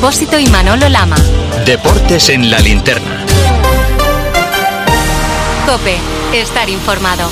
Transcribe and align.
Expósito 0.00 0.38
y 0.38 0.46
Manolo 0.46 0.88
Lama. 0.88 1.16
Deportes 1.66 2.30
en 2.30 2.50
la 2.50 2.58
linterna. 2.60 3.26
Cope, 5.66 5.98
estar 6.32 6.70
informado. 6.70 7.28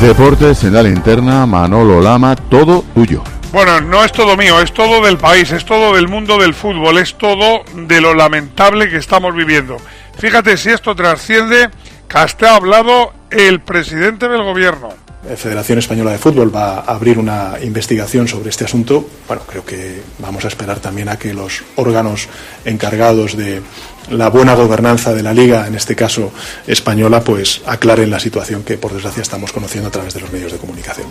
Deportes 0.00 0.62
en 0.62 0.74
la 0.74 0.84
linterna, 0.84 1.46
Manolo 1.46 2.00
Lama, 2.00 2.36
todo 2.36 2.84
tuyo. 2.94 3.24
Bueno, 3.52 3.80
no 3.80 4.04
es 4.04 4.12
todo 4.12 4.36
mío, 4.36 4.60
es 4.60 4.72
todo 4.72 5.04
del 5.04 5.18
país, 5.18 5.50
es 5.50 5.64
todo 5.64 5.96
del 5.96 6.06
mundo 6.06 6.38
del 6.38 6.54
fútbol, 6.54 6.98
es 6.98 7.18
todo 7.18 7.64
de 7.74 8.00
lo 8.00 8.14
lamentable 8.14 8.88
que 8.88 8.98
estamos 8.98 9.34
viviendo. 9.34 9.78
Fíjate 10.16 10.56
si 10.56 10.70
esto 10.70 10.94
trasciende 10.94 11.70
que 12.06 12.18
hasta 12.18 12.52
ha 12.52 12.54
hablado 12.54 13.12
el 13.30 13.58
presidente 13.58 14.28
del 14.28 14.44
gobierno. 14.44 15.01
Federación 15.36 15.78
Española 15.78 16.10
de 16.10 16.18
Fútbol 16.18 16.54
va 16.54 16.80
a 16.80 16.80
abrir 16.80 17.18
una 17.18 17.54
investigación 17.62 18.26
sobre 18.26 18.50
este 18.50 18.64
asunto. 18.64 19.06
Bueno, 19.28 19.42
creo 19.46 19.64
que 19.64 20.02
vamos 20.18 20.44
a 20.44 20.48
esperar 20.48 20.80
también 20.80 21.08
a 21.08 21.16
que 21.16 21.32
los 21.32 21.62
órganos 21.76 22.28
encargados 22.64 23.36
de 23.36 23.62
la 24.10 24.28
buena 24.30 24.54
gobernanza 24.54 25.14
de 25.14 25.22
la 25.22 25.32
liga, 25.32 25.68
en 25.68 25.76
este 25.76 25.94
caso 25.94 26.32
española, 26.66 27.20
pues 27.20 27.62
aclaren 27.66 28.10
la 28.10 28.18
situación 28.18 28.64
que 28.64 28.76
por 28.76 28.92
desgracia 28.92 29.22
estamos 29.22 29.52
conociendo 29.52 29.88
a 29.88 29.92
través 29.92 30.12
de 30.12 30.20
los 30.20 30.32
medios 30.32 30.52
de 30.52 30.58
comunicación. 30.58 31.06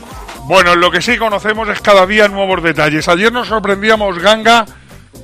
Bueno, 0.45 0.75
lo 0.75 0.91
que 0.91 1.01
sí 1.01 1.17
conocemos 1.17 1.69
es 1.69 1.79
cada 1.79 2.05
día 2.05 2.27
nuevos 2.27 2.61
detalles. 2.61 3.07
Ayer 3.07 3.31
nos 3.31 3.47
sorprendíamos, 3.47 4.19
Ganga, 4.19 4.65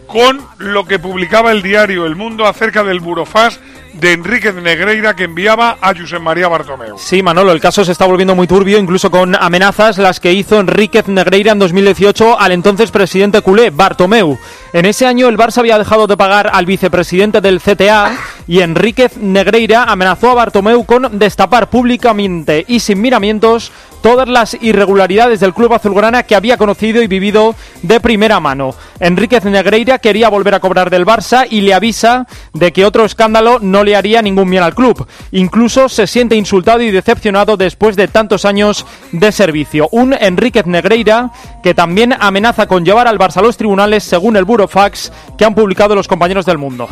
con 0.08 0.41
lo 0.60 0.85
que 0.85 0.98
publicaba 0.98 1.52
el 1.52 1.62
diario 1.62 2.05
El 2.05 2.16
Mundo 2.16 2.48
acerca 2.48 2.84
del 2.85 3.02
Burofax 3.02 3.60
de 4.00 4.14
Enrique 4.14 4.54
Negreira 4.54 5.16
que 5.16 5.24
enviaba 5.24 5.78
a 5.82 5.94
José 5.96 6.20
María 6.20 6.48
Bartomeu. 6.48 6.98
Sí, 6.98 7.24
Manolo, 7.24 7.52
el 7.52 7.60
caso 7.60 7.84
se 7.84 7.92
está 7.92 8.05
volviendo 8.05 8.36
muy 8.36 8.48
turbio, 8.48 8.78
incluso 8.78 9.10
con 9.10 9.36
amenazas 9.36 9.98
las 9.98 10.20
que 10.20 10.34
hizo 10.34 10.60
Enríquez 10.60 11.08
Negreira 11.08 11.52
en 11.52 11.60
2018 11.60 12.40
al 12.40 12.52
entonces 12.52 12.91
presidente 12.91 13.41
culé, 13.41 13.72
Bartomeu. 13.72 14.38
En 14.74 14.86
ese 14.86 15.05
año 15.05 15.28
el 15.28 15.38
Barça 15.38 15.60
había 15.60 15.77
dejado 15.77 16.08
de 16.08 16.18
pagar 16.18 16.52
al 16.54 16.66
vicepresidente 16.66 17.41
del 17.41 17.60
CTA 17.60 18.18
y 18.48 18.60
Enríquez 18.60 19.18
Negreira 19.18 19.84
amenazó 19.84 20.32
a 20.32 20.36
Bartomeu 20.36 20.86
con 20.86 21.18
destapar 21.18 21.70
públicamente 21.70 22.66
y 22.68 22.80
sin 22.80 23.02
miramientos 23.02 23.71
todas 24.02 24.27
las 24.27 24.58
irregularidades 24.62 25.40
del 25.40 25.54
club 25.54 25.74
azulgrana 25.74 26.24
que 26.24 26.36
había 26.36 26.58
conocido 26.58 27.02
y 27.02 27.08
vivido 27.08 27.55
de 27.82 27.99
primera 27.99 28.40
mano. 28.40 28.76
Enríquez 28.99 29.43
Negreira 29.46 29.99
quería 29.99 30.30
volver 30.30 30.55
a 30.55 30.60
cobrar 30.60 30.90
del 30.90 31.05
Barça 31.05 31.48
y 31.49 31.62
le 31.62 31.74
avisa 31.74 32.27
de 32.54 32.71
que 32.71 32.86
otro 32.86 33.05
escándalo 33.05 33.60
no 33.60 33.84
le 33.88 33.96
haría 33.96 34.21
ningún 34.21 34.49
bien 34.49 34.63
al 34.63 34.76
club. 34.76 35.07
Incluso 35.32 35.88
se 35.88 36.07
siente 36.07 36.35
insultado 36.35 36.82
y 36.82 36.91
decepcionado 36.91 37.55
después 37.55 37.96
de 37.96 38.10
tantos 38.10 38.43
años 38.43 38.85
de 39.13 39.32
servicio. 39.32 39.88
Un 39.91 40.13
Enríquez 40.13 40.66
Negreira 40.66 41.32
que 41.63 41.74
también 41.74 42.13
amenaza 42.20 42.68
con 42.68 42.84
llevar 42.84 43.08
al 43.08 43.18
Barça 43.18 43.38
a 43.38 43.41
los 43.41 43.55
tribunales 43.55 44.04
según 44.04 44.35
el 44.35 44.43
Burofax 44.43 45.12
que 45.38 45.46
han 45.46 45.55
publicado 45.55 45.96
los 45.96 46.08
compañeros 46.08 46.46
del 46.46 46.58
mundo. 46.58 46.90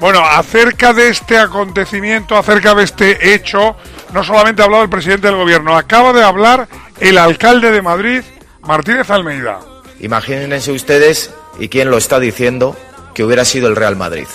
Bueno, 0.00 0.20
acerca 0.20 0.92
de 0.92 1.08
este 1.08 1.38
acontecimiento, 1.38 2.36
acerca 2.36 2.74
de 2.74 2.84
este 2.84 3.34
hecho, 3.34 3.74
no 4.12 4.22
solamente 4.22 4.60
ha 4.60 4.66
hablado 4.66 4.82
el 4.82 4.90
presidente 4.90 5.28
del 5.28 5.36
gobierno, 5.36 5.76
acaba 5.76 6.12
de 6.12 6.22
hablar 6.22 6.68
el 7.00 7.16
alcalde 7.16 7.70
de 7.70 7.80
Madrid, 7.80 8.22
Martínez 8.62 9.08
Almeida. 9.10 9.60
Imagínense 10.00 10.72
ustedes, 10.72 11.32
y 11.58 11.68
quién 11.68 11.90
lo 11.90 11.96
está 11.96 12.20
diciendo, 12.20 12.76
que 13.14 13.24
hubiera 13.24 13.46
sido 13.46 13.68
el 13.68 13.76
Real 13.76 13.96
Madrid. 13.96 14.26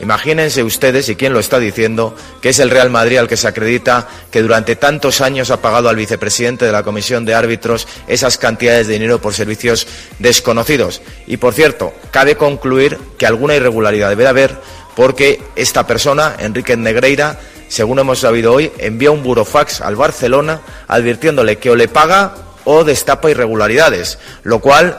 Imagínense 0.00 0.62
ustedes, 0.62 1.08
y 1.08 1.16
quién 1.16 1.32
lo 1.32 1.40
está 1.40 1.58
diciendo, 1.58 2.16
que 2.40 2.48
es 2.48 2.58
el 2.58 2.70
Real 2.70 2.90
Madrid 2.90 3.18
al 3.18 3.28
que 3.28 3.36
se 3.36 3.46
acredita 3.46 4.08
que 4.30 4.42
durante 4.42 4.76
tantos 4.76 5.20
años 5.20 5.50
ha 5.50 5.60
pagado 5.60 5.88
al 5.88 5.96
vicepresidente 5.96 6.64
de 6.64 6.72
la 6.72 6.82
Comisión 6.82 7.24
de 7.24 7.34
Árbitros 7.34 7.86
esas 8.06 8.36
cantidades 8.36 8.86
de 8.88 8.94
dinero 8.94 9.20
por 9.20 9.34
servicios 9.34 9.86
desconocidos. 10.18 11.00
Y 11.26 11.36
por 11.36 11.54
cierto, 11.54 11.94
cabe 12.10 12.36
concluir 12.36 12.98
que 13.18 13.26
alguna 13.26 13.54
irregularidad 13.54 14.08
debe 14.08 14.24
de 14.24 14.28
haber 14.28 14.56
porque 14.96 15.42
esta 15.56 15.86
persona, 15.86 16.36
Enrique 16.38 16.76
Negreira, 16.76 17.38
según 17.68 17.98
hemos 17.98 18.20
sabido 18.20 18.52
hoy, 18.52 18.72
envía 18.78 19.10
un 19.10 19.22
burofax 19.22 19.80
al 19.80 19.96
Barcelona 19.96 20.60
advirtiéndole 20.86 21.58
que 21.58 21.70
o 21.70 21.76
le 21.76 21.88
paga 21.88 22.34
o 22.64 22.84
destapa 22.84 23.30
irregularidades, 23.30 24.18
lo 24.42 24.60
cual 24.60 24.98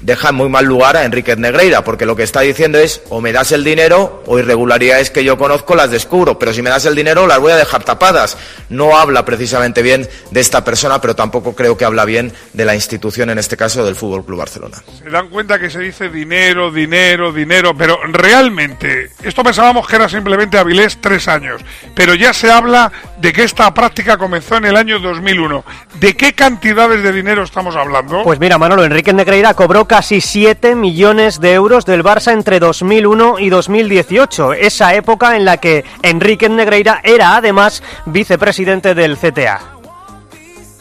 deja 0.00 0.30
en 0.30 0.34
muy 0.34 0.48
mal 0.48 0.64
lugar 0.64 0.96
a 0.96 1.04
Enrique 1.04 1.36
Negreira, 1.36 1.84
porque 1.84 2.06
lo 2.06 2.16
que 2.16 2.22
está 2.22 2.40
diciendo 2.40 2.78
es 2.78 3.02
o 3.08 3.20
me 3.20 3.32
das 3.32 3.52
el 3.52 3.64
dinero 3.64 4.22
o 4.26 4.38
irregularidades 4.38 5.10
que 5.10 5.24
yo 5.24 5.36
conozco 5.36 5.74
las 5.74 5.90
descubro, 5.90 6.38
pero 6.38 6.52
si 6.52 6.62
me 6.62 6.70
das 6.70 6.86
el 6.86 6.94
dinero 6.94 7.26
las 7.26 7.38
voy 7.38 7.52
a 7.52 7.56
dejar 7.56 7.84
tapadas. 7.84 8.36
No 8.68 8.96
habla 8.98 9.24
precisamente 9.24 9.82
bien 9.82 10.08
de 10.30 10.40
esta 10.40 10.64
persona, 10.64 11.00
pero 11.00 11.14
tampoco 11.14 11.54
creo 11.54 11.76
que 11.76 11.84
habla 11.84 12.04
bien 12.04 12.32
de 12.52 12.64
la 12.64 12.74
institución, 12.74 13.30
en 13.30 13.38
este 13.38 13.56
caso 13.56 13.84
del 13.84 13.94
Fútbol 13.94 14.24
Club 14.24 14.38
Barcelona. 14.38 14.82
Se 15.02 15.10
dan 15.10 15.28
cuenta 15.28 15.58
que 15.58 15.70
se 15.70 15.80
dice 15.80 16.08
dinero, 16.08 16.70
dinero, 16.70 17.32
dinero, 17.32 17.76
pero 17.76 17.98
realmente, 18.04 19.10
esto 19.22 19.42
pensábamos 19.42 19.86
que 19.86 19.96
era 19.96 20.08
simplemente 20.08 20.58
Avilés 20.58 20.98
tres 21.00 21.28
años, 21.28 21.60
pero 21.94 22.14
ya 22.14 22.32
se 22.32 22.50
habla 22.50 22.92
de 23.20 23.32
que 23.32 23.44
esta 23.44 23.72
práctica 23.74 24.16
comenzó 24.16 24.56
en 24.56 24.64
el 24.64 24.76
año 24.76 24.98
2001. 24.98 25.64
¿De 25.94 26.16
qué 26.16 26.32
cantidades 26.32 27.02
de 27.02 27.12
dinero 27.12 27.42
estamos 27.42 27.76
hablando? 27.76 28.22
Pues 28.22 28.40
mira, 28.40 28.56
Manolo, 28.56 28.84
Enrique 28.84 29.12
Negreira 29.12 29.54
cobró 29.54 29.86
casi 29.86 30.20
7 30.20 30.74
millones 30.74 31.40
de 31.40 31.52
euros 31.52 31.84
del 31.84 32.02
Barça 32.02 32.32
entre 32.32 32.58
2001 32.60 33.38
y 33.38 33.50
2018, 33.50 34.54
esa 34.54 34.94
época 34.94 35.36
en 35.36 35.44
la 35.44 35.58
que 35.58 35.84
Enrique 36.02 36.48
Negreira 36.48 37.00
era 37.04 37.36
además 37.36 37.82
vicepresidente 38.06 38.94
del 38.94 39.18
CTA. 39.18 39.60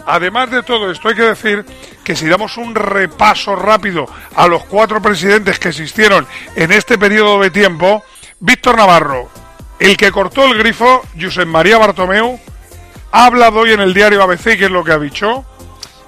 Además 0.06 0.50
de 0.50 0.64
todo 0.64 0.90
esto, 0.90 1.10
hay 1.10 1.16
que 1.16 1.24
decir 1.24 1.66
que 2.04 2.16
si 2.16 2.28
damos 2.28 2.58
un 2.58 2.74
repaso 2.74 3.56
rápido 3.56 4.08
a 4.36 4.48
los 4.48 4.64
cuatro 4.66 5.02
presidentes 5.02 5.60
que 5.60 5.70
existieron 5.70 6.26
en 6.56 6.72
este 6.72 6.98
periodo 6.98 7.40
de 7.42 7.52
tiempo, 7.52 8.04
Víctor 8.40 8.78
Navarro, 8.78 9.30
el 9.80 9.98
que 9.98 10.12
cortó 10.12 10.46
el 10.46 10.58
grifo, 10.58 11.02
Josep 11.20 11.48
María 11.48 11.78
Bartomeu, 11.78 12.40
ha 13.12 13.26
hablado 13.26 13.60
hoy 13.60 13.72
en 13.72 13.80
el 13.80 13.94
diario 13.94 14.22
ABC, 14.22 14.58
que 14.58 14.66
es 14.66 14.72
lo 14.72 14.84
que 14.84 14.92
ha 14.92 15.00
dicho, 15.00 15.46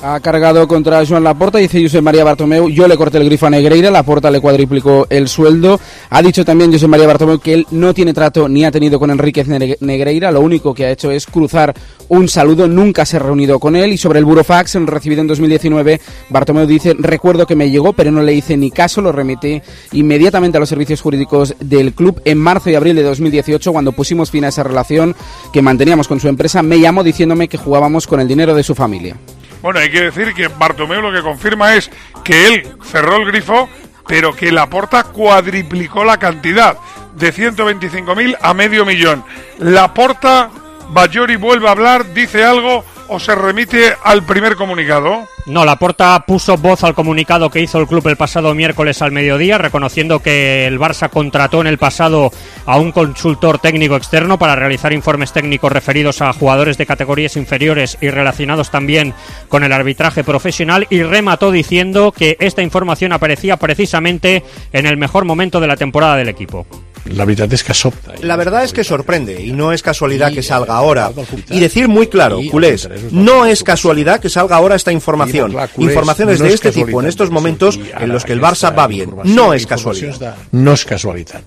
ha 0.01 0.19
cargado 0.19 0.67
contra 0.67 1.05
Joan 1.05 1.23
Laporta, 1.23 1.59
dice 1.59 1.81
José 1.81 2.01
María 2.01 2.23
Bartomeu, 2.23 2.69
yo 2.69 2.87
le 2.87 2.97
corté 2.97 3.17
el 3.17 3.25
grifo 3.25 3.45
a 3.45 3.49
Negreira, 3.49 3.91
Laporta 3.91 4.31
le 4.31 4.41
cuadriplicó 4.41 5.05
el 5.09 5.27
sueldo. 5.27 5.79
Ha 6.09 6.21
dicho 6.21 6.43
también 6.43 6.71
José 6.71 6.87
María 6.87 7.07
Bartomeu 7.07 7.39
que 7.39 7.53
él 7.53 7.67
no 7.71 7.93
tiene 7.93 8.13
trato 8.13 8.49
ni 8.49 8.65
ha 8.65 8.71
tenido 8.71 8.99
con 8.99 9.11
Enríquez 9.11 9.47
Negreira, 9.47 10.31
lo 10.31 10.41
único 10.41 10.73
que 10.73 10.85
ha 10.85 10.91
hecho 10.91 11.11
es 11.11 11.27
cruzar 11.27 11.73
un 12.09 12.27
saludo, 12.27 12.67
nunca 12.67 13.05
se 13.05 13.17
ha 13.17 13.19
reunido 13.19 13.59
con 13.59 13.75
él. 13.75 13.93
Y 13.93 13.97
sobre 13.97 14.19
el 14.19 14.25
burofax 14.25 14.75
recibido 14.85 15.21
en 15.21 15.27
2019, 15.27 16.01
Bartomeu 16.29 16.65
dice, 16.65 16.95
recuerdo 16.97 17.45
que 17.45 17.55
me 17.55 17.69
llegó, 17.69 17.93
pero 17.93 18.11
no 18.11 18.23
le 18.23 18.33
hice 18.33 18.57
ni 18.57 18.71
caso, 18.71 19.01
lo 19.01 19.11
remití 19.11 19.61
inmediatamente 19.93 20.57
a 20.57 20.59
los 20.59 20.69
servicios 20.69 21.01
jurídicos 21.01 21.55
del 21.59 21.93
club 21.93 22.21
en 22.25 22.37
marzo 22.37 22.69
y 22.69 22.75
abril 22.75 22.95
de 22.95 23.03
2018, 23.03 23.71
cuando 23.71 23.91
pusimos 23.91 24.31
fin 24.31 24.45
a 24.45 24.49
esa 24.49 24.63
relación 24.63 25.15
que 25.53 25.61
manteníamos 25.61 26.07
con 26.07 26.19
su 26.19 26.27
empresa, 26.27 26.63
me 26.63 26.79
llamó 26.79 27.03
diciéndome 27.03 27.47
que 27.47 27.57
jugábamos 27.57 28.07
con 28.07 28.19
el 28.19 28.27
dinero 28.27 28.55
de 28.55 28.63
su 28.63 28.75
familia. 28.75 29.15
Bueno, 29.61 29.79
hay 29.79 29.91
que 29.91 30.01
decir 30.01 30.33
que 30.33 30.47
Bartomeu 30.47 31.01
lo 31.01 31.11
que 31.11 31.21
confirma 31.21 31.75
es 31.75 31.91
que 32.23 32.47
él 32.47 32.75
cerró 32.83 33.17
el 33.17 33.25
grifo, 33.25 33.69
pero 34.07 34.35
que 34.35 34.51
la 34.51 34.69
porta 34.69 35.03
cuadriplicó 35.03 36.03
la 36.03 36.17
cantidad 36.17 36.77
de 37.15 37.33
125.000 37.33 38.37
a 38.41 38.53
medio 38.53 38.85
millón. 38.85 39.23
La 39.59 39.93
porta, 39.93 40.49
Bayori 40.89 41.35
vuelve 41.35 41.67
a 41.67 41.71
hablar, 41.71 42.13
dice 42.13 42.43
algo 42.43 42.83
o 43.13 43.19
se 43.19 43.35
remite 43.35 43.93
al 44.03 44.23
primer 44.23 44.55
comunicado. 44.55 45.27
No, 45.45 45.65
la 45.65 45.75
porta 45.75 46.23
puso 46.25 46.55
voz 46.55 46.85
al 46.85 46.93
comunicado 46.93 47.49
que 47.49 47.59
hizo 47.59 47.77
el 47.77 47.87
club 47.87 48.07
el 48.07 48.15
pasado 48.15 48.55
miércoles 48.55 49.01
al 49.01 49.11
mediodía, 49.11 49.57
reconociendo 49.57 50.21
que 50.21 50.65
el 50.65 50.79
Barça 50.79 51.09
contrató 51.09 51.59
en 51.59 51.67
el 51.67 51.77
pasado 51.77 52.31
a 52.65 52.77
un 52.77 52.93
consultor 52.93 53.59
técnico 53.59 53.97
externo 53.97 54.39
para 54.39 54.55
realizar 54.55 54.93
informes 54.93 55.33
técnicos 55.33 55.73
referidos 55.73 56.21
a 56.21 56.31
jugadores 56.31 56.77
de 56.77 56.85
categorías 56.85 57.35
inferiores 57.35 57.97
y 57.99 58.09
relacionados 58.09 58.71
también 58.71 59.13
con 59.49 59.65
el 59.65 59.73
arbitraje 59.73 60.23
profesional 60.23 60.87
y 60.89 61.03
remató 61.03 61.51
diciendo 61.51 62.13
que 62.13 62.37
esta 62.39 62.61
información 62.61 63.11
aparecía 63.11 63.57
precisamente 63.57 64.45
en 64.71 64.85
el 64.85 64.95
mejor 64.95 65.25
momento 65.25 65.59
de 65.59 65.67
la 65.67 65.75
temporada 65.75 66.15
del 66.15 66.29
equipo. 66.29 66.65
La 67.05 67.25
verdad 67.25 67.51
es 67.53 67.63
que 67.63 67.73
La 68.21 68.35
verdad 68.35 68.63
es 68.63 68.73
que 68.73 68.83
sorprende 68.83 69.41
y 69.41 69.51
no 69.51 69.71
es 69.71 69.81
casualidad 69.81 70.31
que 70.31 70.43
salga 70.43 70.75
ahora. 70.75 71.11
Y 71.49 71.59
decir 71.59 71.87
muy 71.87 72.07
claro, 72.07 72.39
culés, 72.49 72.89
no 73.11 73.45
es 73.45 73.63
casualidad 73.63 74.19
que 74.19 74.29
salga 74.29 74.55
ahora 74.55 74.75
esta 74.75 74.91
información. 74.91 75.55
Informaciones 75.77 76.39
de 76.39 76.53
este 76.53 76.71
tipo 76.71 77.01
en 77.01 77.07
estos 77.07 77.31
momentos 77.31 77.79
en 77.99 78.09
los 78.09 78.25
que 78.25 78.33
el 78.33 78.41
Barça 78.41 78.77
va 78.77 78.87
bien. 78.87 79.15
No 79.23 79.53
es 79.53 79.65
casualidad. 79.65 80.35
No 80.51 80.73
es 80.73 80.85
casualidad. 80.85 81.41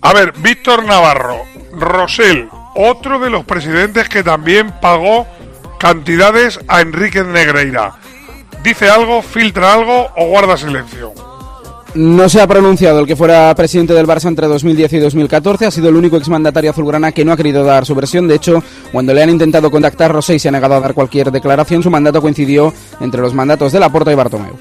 A 0.00 0.12
ver, 0.12 0.32
Víctor 0.38 0.84
Navarro, 0.84 1.42
Rosell, 1.72 2.48
otro 2.74 3.18
de 3.18 3.30
los 3.30 3.44
presidentes 3.44 4.08
que 4.08 4.22
también 4.22 4.72
pagó 4.80 5.26
cantidades 5.78 6.60
a 6.68 6.80
Enrique 6.80 7.24
Negreira. 7.24 7.96
¿Dice 8.62 8.90
algo, 8.90 9.22
filtra 9.22 9.72
algo 9.72 10.08
o 10.16 10.26
guarda 10.26 10.56
silencio? 10.56 11.12
No 11.98 12.28
se 12.28 12.40
ha 12.40 12.46
pronunciado 12.46 13.00
el 13.00 13.08
que 13.08 13.16
fuera 13.16 13.52
presidente 13.56 13.92
del 13.92 14.06
Barça 14.06 14.28
entre 14.28 14.46
2010 14.46 14.92
y 14.92 14.98
2014. 14.98 15.66
Ha 15.66 15.70
sido 15.72 15.88
el 15.88 15.96
único 15.96 16.16
exmandatario 16.16 16.70
azulgrana 16.70 17.10
que 17.10 17.24
no 17.24 17.32
ha 17.32 17.36
querido 17.36 17.64
dar 17.64 17.84
su 17.84 17.92
versión. 17.96 18.28
De 18.28 18.36
hecho, 18.36 18.62
cuando 18.92 19.12
le 19.12 19.20
han 19.20 19.30
intentado 19.30 19.68
contactar, 19.68 20.12
Rosé 20.12 20.38
se 20.38 20.46
ha 20.46 20.52
negado 20.52 20.76
a 20.76 20.80
dar 20.80 20.94
cualquier 20.94 21.32
declaración. 21.32 21.82
Su 21.82 21.90
mandato 21.90 22.22
coincidió 22.22 22.72
entre 23.00 23.20
los 23.20 23.34
mandatos 23.34 23.72
de 23.72 23.80
Laporta 23.80 24.12
y 24.12 24.14
Bartomeu. 24.14 24.56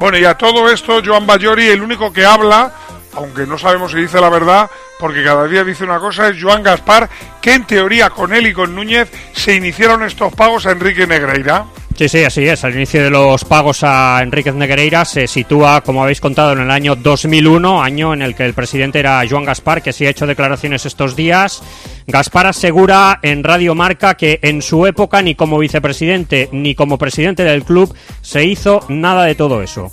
Bueno, 0.00 0.18
y 0.18 0.24
a 0.24 0.34
todo 0.36 0.68
esto, 0.68 1.00
Joan 1.04 1.28
Bayori, 1.28 1.68
el 1.68 1.80
único 1.80 2.12
que 2.12 2.24
habla, 2.24 2.72
aunque 3.14 3.46
no 3.46 3.56
sabemos 3.56 3.92
si 3.92 3.98
dice 3.98 4.20
la 4.20 4.28
verdad, 4.28 4.68
porque 4.98 5.22
cada 5.22 5.46
día 5.46 5.62
dice 5.62 5.84
una 5.84 6.00
cosa, 6.00 6.26
es 6.26 6.42
Joan 6.42 6.64
Gaspar, 6.64 7.08
que 7.40 7.54
en 7.54 7.68
teoría 7.68 8.10
con 8.10 8.34
él 8.34 8.48
y 8.48 8.52
con 8.52 8.74
Núñez 8.74 9.08
se 9.32 9.54
iniciaron 9.54 10.02
estos 10.02 10.34
pagos 10.34 10.66
a 10.66 10.72
Enrique 10.72 11.06
Negreira. 11.06 11.66
Sí, 12.00 12.08
sí, 12.08 12.24
así 12.24 12.48
es. 12.48 12.64
Al 12.64 12.74
inicio 12.74 13.04
de 13.04 13.10
los 13.10 13.44
pagos 13.44 13.84
a 13.84 14.22
Enríquez 14.22 14.54
Negreira 14.54 15.04
se 15.04 15.26
sitúa, 15.26 15.82
como 15.82 16.02
habéis 16.02 16.18
contado, 16.18 16.54
en 16.54 16.60
el 16.60 16.70
año 16.70 16.96
2001, 16.96 17.82
año 17.82 18.14
en 18.14 18.22
el 18.22 18.34
que 18.34 18.46
el 18.46 18.54
presidente 18.54 19.00
era 19.00 19.22
Joan 19.28 19.44
Gaspar, 19.44 19.82
que 19.82 19.92
sí 19.92 20.06
ha 20.06 20.08
hecho 20.08 20.26
declaraciones 20.26 20.86
estos 20.86 21.14
días. 21.14 21.62
Gaspar 22.06 22.46
asegura 22.46 23.18
en 23.20 23.44
Radio 23.44 23.74
Marca 23.74 24.14
que 24.14 24.38
en 24.40 24.62
su 24.62 24.86
época 24.86 25.20
ni 25.20 25.34
como 25.34 25.58
vicepresidente 25.58 26.48
ni 26.52 26.74
como 26.74 26.96
presidente 26.96 27.44
del 27.44 27.64
club 27.64 27.94
se 28.22 28.46
hizo 28.46 28.80
nada 28.88 29.24
de 29.24 29.34
todo 29.34 29.60
eso. 29.60 29.92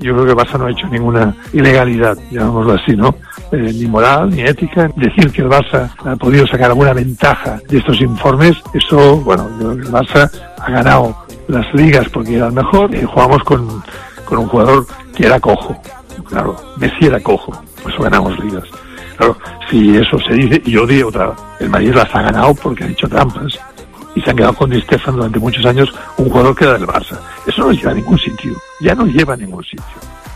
Yo 0.00 0.14
creo 0.14 0.24
que 0.24 0.34
Barça 0.34 0.58
no 0.58 0.66
ha 0.66 0.70
hecho 0.70 0.88
ninguna 0.88 1.36
ilegalidad, 1.52 2.16
llamémoslo 2.30 2.72
así, 2.72 2.96
¿no? 2.96 3.14
Eh, 3.52 3.72
ni 3.74 3.86
moral, 3.86 4.30
ni 4.30 4.40
ética. 4.40 4.90
Decir 4.96 5.30
que 5.30 5.42
el 5.42 5.48
Barça 5.48 5.90
ha 6.02 6.16
podido 6.16 6.46
sacar 6.46 6.70
alguna 6.70 6.94
ventaja 6.94 7.60
de 7.68 7.76
estos 7.76 8.00
informes, 8.00 8.56
eso, 8.72 9.18
bueno, 9.18 9.48
el 9.60 9.84
Barça 9.92 10.30
ha 10.58 10.70
ganado 10.70 11.21
las 11.48 11.72
ligas 11.74 12.08
porque 12.08 12.36
era 12.36 12.50
mejor 12.50 12.94
y 12.94 13.02
jugamos 13.02 13.42
con, 13.44 13.82
con 14.24 14.38
un 14.38 14.48
jugador 14.48 14.86
que 15.14 15.26
era 15.26 15.40
cojo. 15.40 15.80
Claro, 16.28 16.56
Messi 16.76 17.06
era 17.06 17.20
cojo, 17.20 17.52
pues 17.82 17.96
ganamos 17.98 18.38
ligas. 18.38 18.64
Claro, 19.16 19.36
si 19.70 19.96
eso 19.96 20.18
se 20.20 20.34
dice, 20.34 20.62
y 20.64 20.72
yo 20.72 20.86
digo 20.86 21.08
otra, 21.08 21.32
el 21.60 21.68
Madrid 21.68 21.94
las 21.94 22.14
ha 22.14 22.22
ganado 22.22 22.54
porque 22.54 22.84
ha 22.84 22.88
hecho 22.88 23.08
trampas 23.08 23.58
y 24.14 24.20
se 24.20 24.30
han 24.30 24.36
quedado 24.36 24.54
con 24.54 24.70
Di 24.70 24.80
Stefano 24.80 25.18
durante 25.18 25.38
muchos 25.38 25.64
años 25.64 25.92
un 26.16 26.28
jugador 26.28 26.54
que 26.56 26.64
era 26.64 26.74
del 26.74 26.86
Barça. 26.86 27.18
Eso 27.46 27.62
no 27.62 27.72
lleva 27.72 27.92
a 27.92 27.94
ningún 27.94 28.18
sitio, 28.18 28.52
ya 28.80 28.94
no 28.94 29.06
lleva 29.06 29.34
a 29.34 29.36
ningún 29.36 29.64
sitio. 29.64 29.84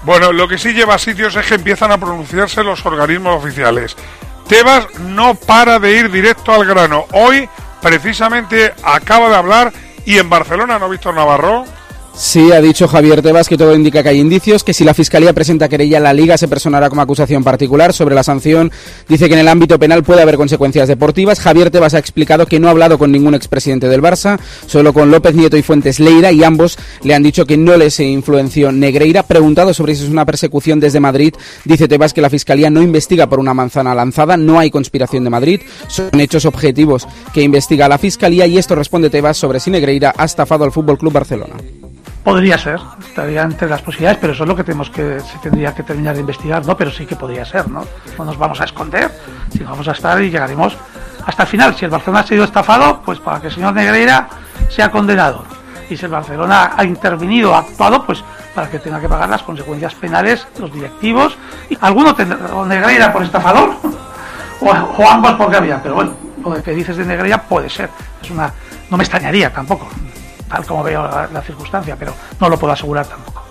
Bueno, 0.04 0.32
lo 0.32 0.46
que 0.46 0.56
sí 0.56 0.72
lleva 0.72 0.94
a 0.94 0.98
sitios 0.98 1.34
es 1.34 1.46
que 1.46 1.56
empiezan 1.56 1.90
a 1.90 1.98
pronunciarse 1.98 2.62
los 2.62 2.84
organismos 2.86 3.42
oficiales. 3.42 3.96
Tebas 4.48 4.86
no 5.00 5.34
para 5.34 5.78
de 5.78 5.98
ir 5.98 6.10
directo 6.10 6.52
al 6.52 6.64
grano. 6.64 7.06
Hoy, 7.12 7.48
precisamente, 7.82 8.72
acaba 8.84 9.28
de 9.28 9.34
hablar 9.34 9.72
y 10.06 10.18
en 10.18 10.30
Barcelona, 10.30 10.78
¿no, 10.78 10.88
Víctor 10.88 11.14
Navarro? 11.14 11.66
Sí, 12.18 12.50
ha 12.50 12.62
dicho 12.62 12.88
Javier 12.88 13.20
Tebas 13.20 13.46
que 13.46 13.58
todo 13.58 13.74
indica 13.74 14.02
que 14.02 14.08
hay 14.08 14.20
indicios, 14.20 14.64
que 14.64 14.72
si 14.72 14.84
la 14.84 14.94
Fiscalía 14.94 15.34
presenta 15.34 15.68
querella, 15.68 16.00
la 16.00 16.14
Liga 16.14 16.38
se 16.38 16.48
personará 16.48 16.88
como 16.88 17.02
acusación 17.02 17.44
particular. 17.44 17.92
Sobre 17.92 18.14
la 18.14 18.22
sanción, 18.22 18.72
dice 19.06 19.28
que 19.28 19.34
en 19.34 19.40
el 19.40 19.48
ámbito 19.48 19.78
penal 19.78 20.02
puede 20.02 20.22
haber 20.22 20.36
consecuencias 20.36 20.88
deportivas. 20.88 21.40
Javier 21.40 21.70
Tebas 21.70 21.92
ha 21.92 21.98
explicado 21.98 22.46
que 22.46 22.58
no 22.58 22.68
ha 22.68 22.70
hablado 22.70 22.96
con 22.98 23.12
ningún 23.12 23.34
expresidente 23.34 23.90
del 23.90 24.00
Barça, 24.00 24.40
solo 24.66 24.94
con 24.94 25.10
López 25.10 25.34
Nieto 25.34 25.58
y 25.58 25.62
Fuentes 25.62 26.00
Leira, 26.00 26.32
y 26.32 26.42
ambos 26.42 26.78
le 27.02 27.14
han 27.14 27.22
dicho 27.22 27.44
que 27.44 27.58
no 27.58 27.76
les 27.76 28.00
influenció 28.00 28.72
Negreira. 28.72 29.22
Preguntado 29.22 29.74
sobre 29.74 29.94
si 29.94 30.04
es 30.04 30.10
una 30.10 30.24
persecución 30.24 30.80
desde 30.80 31.00
Madrid, 31.00 31.34
dice 31.66 31.86
Tebas 31.86 32.14
que 32.14 32.22
la 32.22 32.30
Fiscalía 32.30 32.70
no 32.70 32.80
investiga 32.80 33.28
por 33.28 33.40
una 33.40 33.52
manzana 33.52 33.94
lanzada, 33.94 34.38
no 34.38 34.58
hay 34.58 34.70
conspiración 34.70 35.22
de 35.22 35.30
Madrid, 35.30 35.60
son 35.88 36.18
hechos 36.18 36.46
objetivos 36.46 37.06
que 37.34 37.42
investiga 37.42 37.90
la 37.90 37.98
Fiscalía, 37.98 38.46
y 38.46 38.56
esto 38.56 38.74
responde 38.74 39.10
Tebas 39.10 39.36
sobre 39.36 39.60
si 39.60 39.70
Negreira 39.70 40.14
ha 40.16 40.24
estafado 40.24 40.64
al 40.64 40.72
Fútbol 40.72 40.96
Club 40.96 41.12
Barcelona. 41.12 41.56
Podría 42.26 42.58
ser, 42.58 42.80
estaría 42.98 43.42
entre 43.42 43.68
las 43.68 43.82
posibilidades, 43.82 44.18
pero 44.20 44.32
eso 44.32 44.42
es 44.42 44.48
lo 44.48 44.56
que 44.56 44.64
tenemos 44.64 44.90
que 44.90 45.20
se 45.20 45.38
tendría 45.38 45.72
que 45.72 45.84
terminar 45.84 46.14
de 46.14 46.22
investigar, 46.22 46.66
¿no? 46.66 46.76
Pero 46.76 46.90
sí 46.90 47.06
que 47.06 47.14
podría 47.14 47.44
ser, 47.44 47.68
¿no? 47.68 47.86
No 48.18 48.24
nos 48.24 48.36
vamos 48.36 48.60
a 48.60 48.64
esconder, 48.64 49.12
si 49.52 49.62
vamos 49.62 49.86
a 49.86 49.92
estar 49.92 50.20
y 50.20 50.28
llegaremos 50.28 50.76
hasta 51.24 51.44
el 51.44 51.48
final. 51.48 51.76
Si 51.76 51.84
el 51.84 51.92
Barcelona 51.92 52.24
ha 52.24 52.26
sido 52.26 52.42
estafado, 52.42 53.00
pues 53.04 53.20
para 53.20 53.40
que 53.40 53.46
el 53.46 53.52
señor 53.52 53.74
Negreira 53.74 54.26
sea 54.68 54.90
condenado. 54.90 55.44
Y 55.88 55.96
si 55.96 56.04
el 56.04 56.10
Barcelona 56.10 56.72
ha 56.76 56.84
intervenido, 56.84 57.54
ha 57.54 57.58
actuado, 57.58 58.04
pues 58.04 58.24
para 58.56 58.68
que 58.68 58.80
tenga 58.80 59.00
que 59.00 59.08
pagar 59.08 59.28
las 59.28 59.44
consecuencias 59.44 59.94
penales 59.94 60.48
los 60.58 60.72
directivos. 60.72 61.38
Y 61.70 61.78
alguno 61.80 62.12
tendrá 62.16 62.38
o 62.52 62.66
Negreira 62.66 63.12
por 63.12 63.22
estafador 63.22 63.76
o, 64.62 65.08
ambos 65.08 65.34
porque 65.34 65.58
había, 65.58 65.80
pero 65.80 65.94
bueno, 65.94 66.14
lo 66.42 66.60
que 66.60 66.72
dices 66.72 66.96
de 66.96 67.04
Negreira 67.04 67.40
puede 67.40 67.70
ser. 67.70 67.88
Es 68.20 68.32
una, 68.32 68.52
no 68.90 68.96
me 68.96 69.04
extrañaría 69.04 69.52
tampoco 69.52 69.88
tal 70.48 70.64
como 70.64 70.82
veo 70.82 71.02
la, 71.02 71.42
circunstancia, 71.42 71.96
pero 71.96 72.14
no 72.40 72.48
lo 72.48 72.58
puedo 72.58 72.72
asegurar 72.72 73.06
tampoco. 73.06 73.44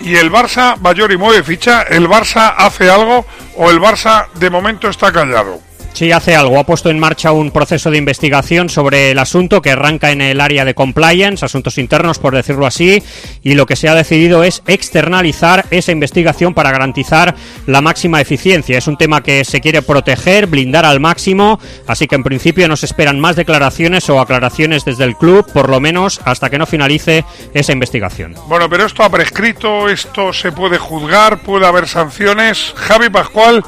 ¿Y 0.00 0.16
el 0.16 0.30
Barça, 0.30 0.76
Bayori 0.78 1.16
mueve 1.16 1.42
ficha? 1.42 1.82
¿El 1.82 2.08
Barça 2.08 2.54
hace 2.56 2.90
algo 2.90 3.24
o 3.56 3.70
el 3.70 3.80
Barça 3.80 4.28
de 4.34 4.50
momento 4.50 4.88
está 4.88 5.10
callado? 5.10 5.60
Sí, 5.92 6.10
hace 6.10 6.34
algo. 6.34 6.58
Ha 6.58 6.64
puesto 6.64 6.90
en 6.90 6.98
marcha 6.98 7.32
un 7.32 7.50
proceso 7.50 7.90
de 7.90 7.98
investigación 7.98 8.68
sobre 8.68 9.10
el 9.10 9.18
asunto 9.18 9.60
que 9.60 9.70
arranca 9.70 10.10
en 10.10 10.22
el 10.22 10.40
área 10.40 10.64
de 10.64 10.74
compliance, 10.74 11.44
asuntos 11.44 11.78
internos, 11.78 12.18
por 12.18 12.34
decirlo 12.34 12.66
así, 12.66 13.02
y 13.42 13.54
lo 13.54 13.66
que 13.66 13.76
se 13.76 13.88
ha 13.88 13.94
decidido 13.94 14.42
es 14.42 14.62
externalizar 14.66 15.66
esa 15.70 15.92
investigación 15.92 16.54
para 16.54 16.72
garantizar 16.72 17.34
la 17.66 17.82
máxima 17.82 18.20
eficiencia. 18.20 18.78
Es 18.78 18.86
un 18.86 18.96
tema 18.96 19.22
que 19.22 19.44
se 19.44 19.60
quiere 19.60 19.82
proteger, 19.82 20.46
blindar 20.46 20.86
al 20.86 20.98
máximo, 20.98 21.60
así 21.86 22.06
que 22.06 22.14
en 22.14 22.22
principio 22.22 22.68
nos 22.68 22.84
esperan 22.84 23.20
más 23.20 23.36
declaraciones 23.36 24.08
o 24.08 24.18
aclaraciones 24.18 24.84
desde 24.84 25.04
el 25.04 25.16
club, 25.16 25.46
por 25.52 25.68
lo 25.68 25.78
menos 25.78 26.20
hasta 26.24 26.48
que 26.48 26.58
no 26.58 26.66
finalice 26.66 27.24
esa 27.52 27.72
investigación. 27.72 28.34
Bueno, 28.48 28.68
pero 28.68 28.86
esto 28.86 29.02
ha 29.02 29.10
prescrito, 29.10 29.88
esto 29.88 30.32
se 30.32 30.52
puede 30.52 30.78
juzgar, 30.78 31.42
puede 31.42 31.66
haber 31.66 31.86
sanciones. 31.86 32.72
Javi 32.76 33.10
Pascual. 33.10 33.62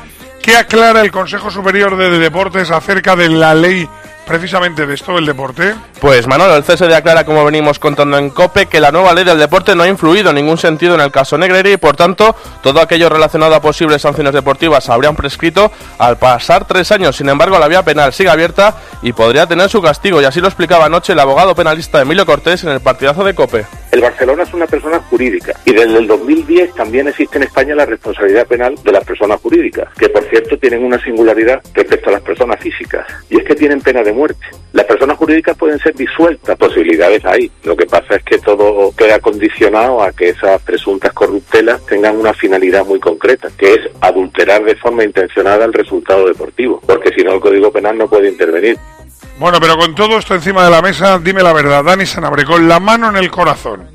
¿Qué 0.44 0.54
aclara 0.54 1.00
el 1.00 1.10
Consejo 1.10 1.50
Superior 1.50 1.96
de 1.96 2.18
Deportes 2.18 2.70
acerca 2.70 3.16
de 3.16 3.30
la 3.30 3.54
ley 3.54 3.88
precisamente 4.26 4.86
de 4.86 4.94
esto, 4.94 5.16
el 5.18 5.26
deporte? 5.26 5.74
Pues 6.00 6.26
Manolo, 6.26 6.56
el 6.56 6.64
CSD 6.64 6.92
aclara, 6.92 7.24
como 7.24 7.44
venimos 7.44 7.78
contando 7.78 8.18
en 8.18 8.30
COPE, 8.30 8.66
que 8.66 8.80
la 8.80 8.90
nueva 8.90 9.14
ley 9.14 9.24
del 9.24 9.38
deporte 9.38 9.74
no 9.74 9.82
ha 9.82 9.88
influido 9.88 10.30
en 10.30 10.36
ningún 10.36 10.58
sentido 10.58 10.94
en 10.94 11.00
el 11.00 11.10
caso 11.10 11.38
Negreira 11.38 11.70
y, 11.70 11.76
por 11.76 11.96
tanto, 11.96 12.34
todo 12.62 12.80
aquello 12.80 13.08
relacionado 13.08 13.54
a 13.54 13.60
posibles 13.60 14.02
sanciones 14.02 14.32
deportivas 14.32 14.88
habrían 14.90 15.16
prescrito 15.16 15.70
al 15.98 16.18
pasar 16.18 16.66
tres 16.66 16.90
años. 16.92 17.16
Sin 17.16 17.28
embargo, 17.28 17.58
la 17.58 17.68
vía 17.68 17.82
penal 17.82 18.12
sigue 18.12 18.30
abierta 18.30 18.76
y 19.02 19.12
podría 19.12 19.46
tener 19.46 19.68
su 19.68 19.80
castigo, 19.80 20.20
y 20.20 20.24
así 20.24 20.40
lo 20.40 20.48
explicaba 20.48 20.86
anoche 20.86 21.12
el 21.12 21.20
abogado 21.20 21.54
penalista 21.54 22.00
Emilio 22.00 22.26
Cortés 22.26 22.64
en 22.64 22.70
el 22.70 22.80
partidazo 22.80 23.24
de 23.24 23.34
COPE. 23.34 23.66
El 23.92 24.00
Barcelona 24.00 24.42
es 24.42 24.52
una 24.52 24.66
persona 24.66 24.98
jurídica 25.08 25.54
y 25.64 25.72
desde 25.72 25.98
el 25.98 26.08
2010 26.08 26.74
también 26.74 27.06
existe 27.06 27.36
en 27.36 27.44
España 27.44 27.76
la 27.76 27.86
responsabilidad 27.86 28.44
penal 28.44 28.74
de 28.82 28.90
las 28.90 29.04
personas 29.04 29.40
jurídicas, 29.40 29.88
que 29.96 30.08
por 30.08 30.24
cierto 30.24 30.58
tienen 30.58 30.84
una 30.84 30.98
singularidad 30.98 31.62
respecto 31.74 32.10
a 32.10 32.14
las 32.14 32.22
personas 32.22 32.58
físicas, 32.60 33.06
y 33.30 33.38
es 33.38 33.44
que 33.44 33.54
tienen 33.54 33.80
pena 33.80 34.02
de 34.02 34.12
muerte. 34.14 34.46
Las 34.72 34.86
personas 34.86 35.16
jurídicas 35.18 35.56
pueden 35.56 35.78
ser 35.78 35.94
disueltas, 35.94 36.56
posibilidades 36.56 37.24
hay. 37.24 37.50
Lo 37.64 37.76
que 37.76 37.86
pasa 37.86 38.16
es 38.16 38.24
que 38.24 38.38
todo 38.38 38.92
queda 38.96 39.18
condicionado 39.20 40.02
a 40.02 40.12
que 40.12 40.30
esas 40.30 40.60
presuntas 40.62 41.12
corruptelas 41.12 41.84
tengan 41.86 42.16
una 42.16 42.32
finalidad 42.32 42.84
muy 42.84 42.98
concreta, 42.98 43.48
que 43.56 43.74
es 43.74 43.80
adulterar 44.00 44.64
de 44.64 44.76
forma 44.76 45.04
intencionada 45.04 45.64
el 45.64 45.72
resultado 45.72 46.26
deportivo, 46.26 46.80
porque 46.86 47.12
si 47.14 47.22
no 47.22 47.34
el 47.34 47.40
Código 47.40 47.70
Penal 47.70 47.98
no 47.98 48.08
puede 48.08 48.28
intervenir. 48.28 48.78
Bueno, 49.38 49.58
pero 49.60 49.76
con 49.76 49.94
todo 49.94 50.18
esto 50.18 50.34
encima 50.34 50.64
de 50.64 50.70
la 50.70 50.80
mesa, 50.80 51.18
dime 51.18 51.42
la 51.42 51.52
verdad, 51.52 51.84
Dani 51.84 52.06
Sanabre, 52.06 52.44
con 52.44 52.68
la 52.68 52.78
mano 52.80 53.08
en 53.10 53.16
el 53.16 53.30
corazón. 53.30 53.88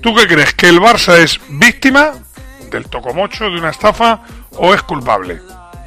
¿Tú 0.00 0.14
qué 0.14 0.26
crees? 0.26 0.54
¿Que 0.54 0.68
el 0.68 0.80
Barça 0.80 1.18
es 1.18 1.38
víctima 1.50 2.12
del 2.70 2.88
tocomocho, 2.88 3.44
de 3.50 3.58
una 3.58 3.70
estafa, 3.70 4.22
o 4.56 4.72
es 4.72 4.82
culpable? 4.82 5.40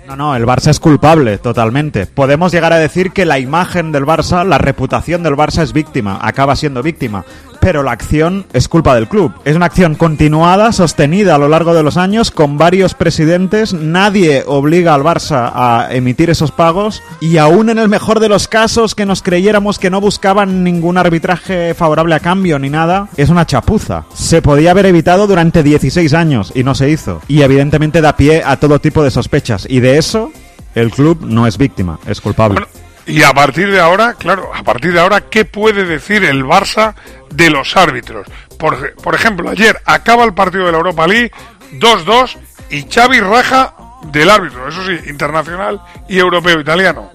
No, 0.08 0.18
no, 0.18 0.36
el 0.36 0.46
Barça 0.46 0.70
es 0.70 0.82
culpable, 0.82 1.38
totalmente. 1.38 2.06
Podemos 2.08 2.52
llegar 2.52 2.74
a 2.74 2.78
decir 2.78 3.12
que 3.12 3.26
la 3.26 3.40
imagen 3.40 3.94
del 3.94 4.06
Barça, 4.06 4.46
la 4.46 4.58
reputación 4.58 5.24
del 5.24 5.36
Barça 5.36 5.62
es 5.62 5.72
víctima, 5.72 6.20
acaba 6.22 6.58
siendo 6.58 6.84
víctima. 6.84 7.24
Pero 7.64 7.82
la 7.82 7.94
acción 7.94 8.46
es 8.52 8.68
culpa 8.68 8.94
del 8.94 9.08
club. 9.08 9.32
Es 9.46 9.56
una 9.56 9.68
acción 9.68 9.96
continuada, 9.96 10.74
sostenida 10.74 11.36
a 11.36 11.38
lo 11.38 11.48
largo 11.48 11.74
de 11.74 11.82
los 11.82 11.96
años, 11.96 12.30
con 12.30 12.58
varios 12.58 12.94
presidentes. 12.94 13.74
Nadie 13.74 14.44
obliga 14.46 14.94
al 14.94 15.02
Barça 15.02 15.50
a 15.56 15.88
emitir 15.92 16.30
esos 16.30 16.52
pagos. 16.52 17.02
Y 17.22 17.38
aún 17.38 17.70
en 17.70 17.80
el 17.80 17.88
mejor 17.88 18.20
de 18.20 18.28
los 18.28 18.50
casos, 18.50 18.96
que 18.96 19.06
nos 19.06 19.22
creyéramos 19.22 19.80
que 19.80 19.90
no 19.90 20.02
buscaban 20.02 20.66
ningún 20.66 20.98
arbitraje 20.98 21.74
favorable 21.74 22.16
a 22.16 22.20
cambio 22.20 22.60
ni 22.60 22.70
nada, 22.70 23.08
es 23.16 23.30
una 23.30 23.48
chapuza. 23.48 24.04
Se 24.14 24.42
podía 24.42 24.72
haber 24.72 24.88
evitado 24.88 25.26
durante 25.26 25.64
16 25.64 26.14
años 26.14 26.52
y 26.54 26.66
no 26.66 26.76
se 26.76 26.90
hizo. 26.90 27.22
Y 27.30 27.44
evidentemente 27.44 28.02
da 28.02 28.18
pie 28.18 28.44
a 28.46 28.58
todo 28.58 28.80
tipo 28.80 29.06
de 29.06 29.12
sospechas. 29.12 29.66
Y 29.70 29.80
de 29.80 29.98
eso, 29.98 30.34
el 30.76 30.92
club 30.92 31.20
no 31.26 31.48
es 31.48 31.58
víctima, 31.58 31.98
es 32.08 32.20
culpable. 32.20 32.60
Y 33.06 33.24
a 33.24 33.34
partir 33.34 33.70
de 33.72 33.80
ahora, 33.80 34.14
claro, 34.14 34.52
a 34.54 34.64
partir 34.64 34.94
de 34.94 35.00
ahora, 35.00 35.22
¿qué 35.30 35.46
puede 35.46 35.86
decir 35.86 36.24
el 36.24 36.44
Barça 36.44 36.94
de 37.30 37.50
los 37.50 37.76
árbitros? 37.76 38.28
Por, 38.58 38.96
por 38.96 39.16
ejemplo, 39.16 39.50
ayer 39.50 39.82
acaba 39.86 40.24
el 40.24 40.34
partido 40.34 40.66
de 40.66 40.72
la 40.72 40.78
Europa 40.78 41.08
League 41.08 41.32
2-2 41.74 42.38
y 42.70 42.84
Xavi 42.84 43.20
raja 43.20 43.76
del 44.12 44.30
árbitro, 44.30 44.68
eso 44.68 44.86
sí, 44.86 45.10
internacional 45.10 45.82
y 46.08 46.18
europeo 46.18 46.60
italiano. 46.60 47.10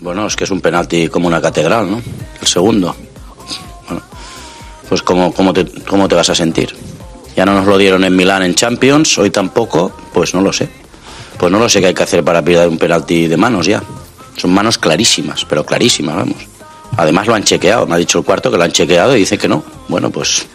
Bueno, 0.00 0.26
es 0.26 0.36
que 0.36 0.44
es 0.44 0.50
un 0.50 0.60
penalti 0.60 1.08
como 1.08 1.28
una 1.28 1.40
catedral, 1.40 1.90
¿no? 1.90 2.02
El 2.40 2.46
segundo. 2.46 2.94
Bueno, 3.86 4.02
pues 4.88 5.02
¿cómo, 5.02 5.32
cómo, 5.32 5.52
te, 5.52 5.66
¿cómo 5.82 6.08
te 6.08 6.14
vas 6.14 6.30
a 6.30 6.34
sentir? 6.34 6.74
Ya 7.36 7.44
no 7.44 7.54
nos 7.54 7.66
lo 7.66 7.78
dieron 7.78 8.04
en 8.04 8.14
Milán 8.14 8.42
en 8.42 8.54
Champions, 8.54 9.18
hoy 9.18 9.30
tampoco, 9.30 9.92
pues 10.12 10.34
no 10.34 10.40
lo 10.40 10.52
sé. 10.52 10.68
Pues 11.38 11.50
no 11.50 11.58
lo 11.58 11.68
sé 11.68 11.80
qué 11.80 11.88
hay 11.88 11.94
que 11.94 12.02
hacer 12.02 12.22
para 12.22 12.42
pillar 12.42 12.68
un 12.68 12.78
penalti 12.78 13.26
de 13.26 13.36
manos 13.36 13.66
ya. 13.66 13.82
Son 14.36 14.52
manos 14.52 14.78
clarísimas, 14.78 15.44
pero 15.44 15.64
clarísimas, 15.64 16.16
vamos. 16.16 16.46
Además 16.96 17.26
lo 17.26 17.34
han 17.34 17.44
chequeado, 17.44 17.86
me 17.86 17.94
ha 17.94 17.98
dicho 17.98 18.18
el 18.18 18.24
cuarto 18.24 18.50
que 18.50 18.56
lo 18.56 18.64
han 18.64 18.72
chequeado 18.72 19.16
y 19.16 19.20
dice 19.20 19.38
que 19.38 19.48
no. 19.48 19.64
Bueno, 19.88 20.10
pues 20.10 20.46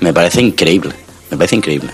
me 0.00 0.12
parece 0.12 0.40
increíble. 0.40 0.94
Me 1.30 1.36
parece 1.36 1.56
increíble. 1.56 1.90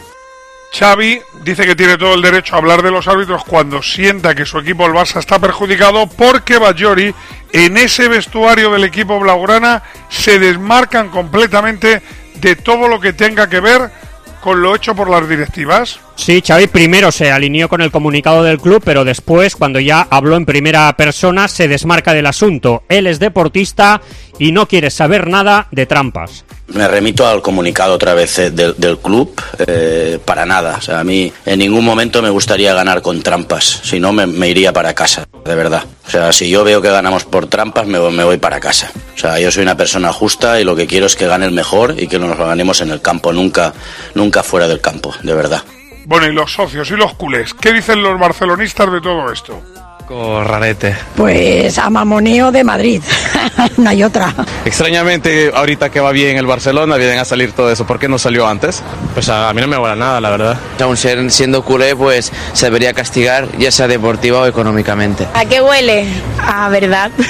Xavi 0.72 1.20
dice 1.44 1.66
que 1.66 1.76
tiene 1.76 1.98
todo 1.98 2.14
el 2.14 2.22
derecho 2.22 2.54
a 2.54 2.58
hablar 2.58 2.82
de 2.82 2.90
los 2.90 3.06
árbitros 3.06 3.44
cuando 3.44 3.82
sienta 3.82 4.34
que 4.34 4.46
su 4.46 4.58
equipo 4.58 4.86
el 4.86 4.92
Barça 4.92 5.18
está 5.18 5.38
perjudicado 5.38 6.06
porque 6.06 6.56
Bajori 6.56 7.14
en 7.52 7.76
ese 7.76 8.08
vestuario 8.08 8.72
del 8.72 8.84
equipo 8.84 9.20
blaugrana 9.20 9.82
se 10.08 10.38
desmarcan 10.38 11.10
completamente 11.10 12.02
de 12.36 12.56
todo 12.56 12.88
lo 12.88 13.00
que 13.00 13.12
tenga 13.12 13.50
que 13.50 13.60
ver 13.60 13.90
con 14.42 14.60
lo 14.60 14.74
hecho 14.74 14.94
por 14.96 15.08
las 15.08 15.28
directivas. 15.28 16.00
Sí, 16.16 16.42
Xavi 16.44 16.66
primero 16.66 17.12
se 17.12 17.30
alineó 17.30 17.68
con 17.68 17.80
el 17.80 17.92
comunicado 17.92 18.42
del 18.42 18.58
club, 18.58 18.82
pero 18.84 19.04
después, 19.04 19.54
cuando 19.54 19.78
ya 19.78 20.06
habló 20.10 20.36
en 20.36 20.44
primera 20.44 20.92
persona, 20.96 21.46
se 21.46 21.68
desmarca 21.68 22.12
del 22.12 22.26
asunto. 22.26 22.82
Él 22.88 23.06
es 23.06 23.20
deportista 23.20 24.02
y 24.40 24.50
no 24.50 24.66
quiere 24.66 24.90
saber 24.90 25.28
nada 25.28 25.68
de 25.70 25.86
trampas. 25.86 26.44
Me 26.74 26.88
remito 26.88 27.26
al 27.26 27.42
comunicado 27.42 27.94
otra 27.94 28.14
vez 28.14 28.38
eh, 28.38 28.50
del, 28.50 28.98
club, 28.98 29.38
eh, 29.66 30.18
para 30.24 30.46
nada. 30.46 30.76
O 30.78 30.80
sea, 30.80 31.00
a 31.00 31.04
mí 31.04 31.30
en 31.44 31.58
ningún 31.58 31.84
momento 31.84 32.22
me 32.22 32.30
gustaría 32.30 32.72
ganar 32.72 33.02
con 33.02 33.22
trampas, 33.22 33.80
si 33.82 34.00
no 34.00 34.12
me, 34.12 34.48
iría 34.48 34.72
para 34.72 34.94
casa, 34.94 35.26
de 35.44 35.54
verdad. 35.54 35.84
O 36.06 36.10
sea, 36.10 36.32
si 36.32 36.48
yo 36.48 36.64
veo 36.64 36.80
que 36.80 36.90
ganamos 36.90 37.24
por 37.24 37.46
trampas, 37.46 37.86
me, 37.86 37.98
voy- 37.98 38.38
para 38.38 38.58
casa. 38.60 38.90
O 39.14 39.18
sea, 39.18 39.38
yo 39.38 39.50
soy 39.50 39.62
una 39.64 39.76
persona 39.76 40.12
justa 40.12 40.60
y 40.60 40.64
lo 40.64 40.74
que 40.74 40.86
quiero 40.86 41.06
es 41.06 41.14
que 41.14 41.26
gane 41.26 41.44
el 41.44 41.52
mejor 41.52 41.94
y 41.98 42.06
que 42.08 42.18
nos 42.18 42.36
lo 42.38 42.46
ganemos 42.46 42.80
en 42.80 42.90
el 42.90 43.02
campo, 43.02 43.32
nunca, 43.32 43.72
nunca 44.14 44.42
fuera 44.42 44.66
del 44.66 44.80
campo, 44.80 45.14
de 45.22 45.34
verdad. 45.34 45.62
Bueno, 46.06 46.26
y 46.26 46.32
los 46.32 46.52
socios 46.52 46.90
y 46.90 46.94
los 46.96 47.14
culés, 47.14 47.54
¿qué 47.54 47.72
dicen 47.72 48.02
los 48.02 48.18
barcelonistas 48.18 48.90
de 48.90 49.00
todo 49.00 49.30
esto? 49.30 49.62
Rarete. 50.44 50.96
Pues 51.16 51.78
a 51.78 51.88
mamoneo 51.90 52.52
de 52.52 52.64
Madrid, 52.64 53.02
no 53.78 53.90
hay 53.90 54.02
otra. 54.04 54.34
Extrañamente, 54.64 55.50
ahorita 55.54 55.90
que 55.90 56.00
va 56.00 56.12
bien 56.12 56.36
el 56.36 56.46
Barcelona, 56.46 56.96
vienen 56.96 57.18
a 57.18 57.24
salir 57.24 57.52
todo 57.52 57.70
eso. 57.70 57.86
¿Por 57.86 57.98
qué 57.98 58.08
no 58.08 58.18
salió 58.18 58.46
antes? 58.46 58.82
Pues 59.14 59.28
a, 59.28 59.48
a 59.48 59.54
mí 59.54 59.60
no 59.60 59.68
me 59.68 59.78
mola 59.78 59.96
nada, 59.96 60.20
la 60.20 60.30
verdad. 60.30 60.58
Aún 60.80 60.96
ser- 60.96 61.30
siendo 61.30 61.62
culé, 61.64 61.94
pues 61.96 62.32
se 62.52 62.66
debería 62.66 62.92
castigar, 62.92 63.46
ya 63.58 63.70
sea 63.70 63.88
deportiva 63.88 64.40
o 64.40 64.46
económicamente. 64.46 65.26
¿A 65.34 65.44
qué 65.44 65.60
huele? 65.60 66.06
A 66.40 66.68
verdad. 66.68 67.10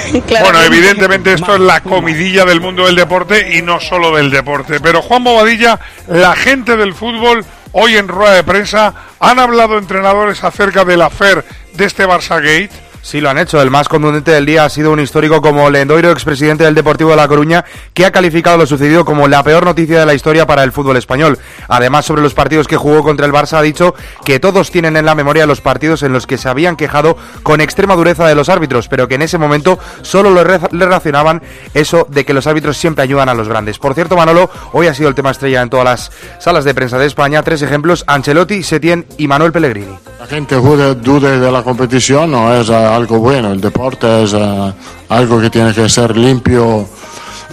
Bueno, 0.43 0.61
evidentemente 0.63 1.35
esto 1.35 1.55
es 1.55 1.61
la 1.61 1.81
comidilla 1.81 2.45
del 2.45 2.61
mundo 2.61 2.87
del 2.87 2.97
deporte 2.97 3.57
y 3.57 3.63
no 3.63 3.79
solo 3.81 4.15
del 4.17 4.31
deporte. 4.31 4.81
Pero 4.81 5.03
Juan 5.03 5.23
Bobadilla, 5.25 5.79
la 6.09 6.35
gente 6.35 6.77
del 6.77 6.95
fútbol, 6.95 7.45
hoy 7.73 7.97
en 7.97 8.09
rueda 8.09 8.33
de 8.35 8.43
prensa, 8.45 8.93
han 9.21 9.39
hablado 9.39 9.79
entrenadores 9.79 10.43
acerca 10.43 10.85
del 10.85 11.03
afer 11.03 11.45
de 11.75 11.85
este 11.85 12.07
Barça 12.07 12.37
Gate. 12.41 12.92
Sí, 13.03 13.21
lo 13.21 13.31
han 13.31 13.39
hecho. 13.39 13.61
El 13.61 13.71
más 13.71 13.89
contundente 13.89 14.31
del 14.31 14.47
día 14.47 14.65
ha 14.65 14.71
sido 14.71 14.93
un 14.93 15.01
histórico 15.01 15.43
como 15.43 15.69
Lendoiro, 15.69 16.13
expresidente 16.13 16.63
del 16.63 16.77
Deportivo 16.77 17.11
de 17.11 17.17
La 17.17 17.27
Coruña, 17.27 17.65
que 17.93 18.07
ha 18.07 18.13
calificado 18.13 18.57
lo 18.57 18.65
sucedido 18.65 19.05
como 19.05 19.27
la 19.27 19.43
peor 19.43 19.65
noticia 19.65 19.99
de 19.99 20.07
la 20.07 20.15
historia 20.15 20.47
para 20.47 20.63
el 20.63 20.71
fútbol 20.71 20.97
español. 20.97 21.37
Además, 21.67 22.07
sobre 22.07 22.23
los 22.23 22.33
partidos 22.33 22.69
que 22.69 22.77
jugó 22.77 23.03
contra 23.03 23.27
el 23.27 23.33
Barça, 23.33 23.59
ha 23.59 23.63
dicho 23.63 23.97
que 24.25 24.39
todos 24.39 24.71
tienen 24.71 24.97
en 24.97 25.05
la 25.05 25.17
memoria 25.17 25.47
los 25.47 25.61
partidos 25.61 26.05
en 26.05 26.13
los 26.13 26.29
que 26.29 26.39
se 26.39 26.49
habían 26.49 26.77
quejado 26.77 27.17
con 27.43 27.61
extrema 27.61 27.97
dureza 27.97 28.27
de 28.27 28.37
los 28.37 28.49
árbitros, 28.49 28.87
pero 28.87 29.09
que 29.09 29.17
en 29.17 29.23
ese 29.23 29.37
momento 29.37 29.81
solo 30.03 30.33
le 30.33 30.45
relacionaban 30.45 31.43
eso 31.75 32.07
de 32.09 32.25
que 32.25 32.35
los 32.35 32.47
árbitros 32.47 32.77
siempre 32.77 33.03
ayudan 33.03 33.29
a 33.29 33.35
los 33.35 33.49
grandes. 33.49 33.81
Por 33.81 33.95
cierto, 33.95 34.17
Manolo, 34.17 34.49
hoy 34.73 34.87
ha 34.87 34.95
sido 34.95 35.09
el 35.09 35.17
tema 35.17 35.33
estrella 35.33 35.61
en 35.61 35.71
todas 35.71 35.85
las 35.85 36.13
salas 36.39 36.65
de 36.65 36.73
prensa 36.73 36.99
de 36.99 37.07
España. 37.07 37.43
Tres 37.43 37.63
ejemplos, 37.63 38.05
Ancelotti, 38.07 38.63
Setién 38.63 39.07
y 39.19 39.27
Manuel 39.27 39.51
Pellegrini. 39.51 39.99
La 40.21 40.27
gente 40.29 40.55
dude, 40.55 40.95
dude 40.95 41.41
de 41.41 41.51
la 41.51 41.65
competición 41.65 42.31
no 42.31 42.55
es 42.55 42.71
algo 42.95 43.19
bueno, 43.19 43.53
el 43.53 43.61
deporte 43.61 44.25
es 44.25 44.33
eh, 44.35 44.73
algo 45.09 45.41
que 45.41 45.51
tiene 45.51 45.73
que 45.73 45.89
ser 45.89 46.17
limpio 46.17 46.87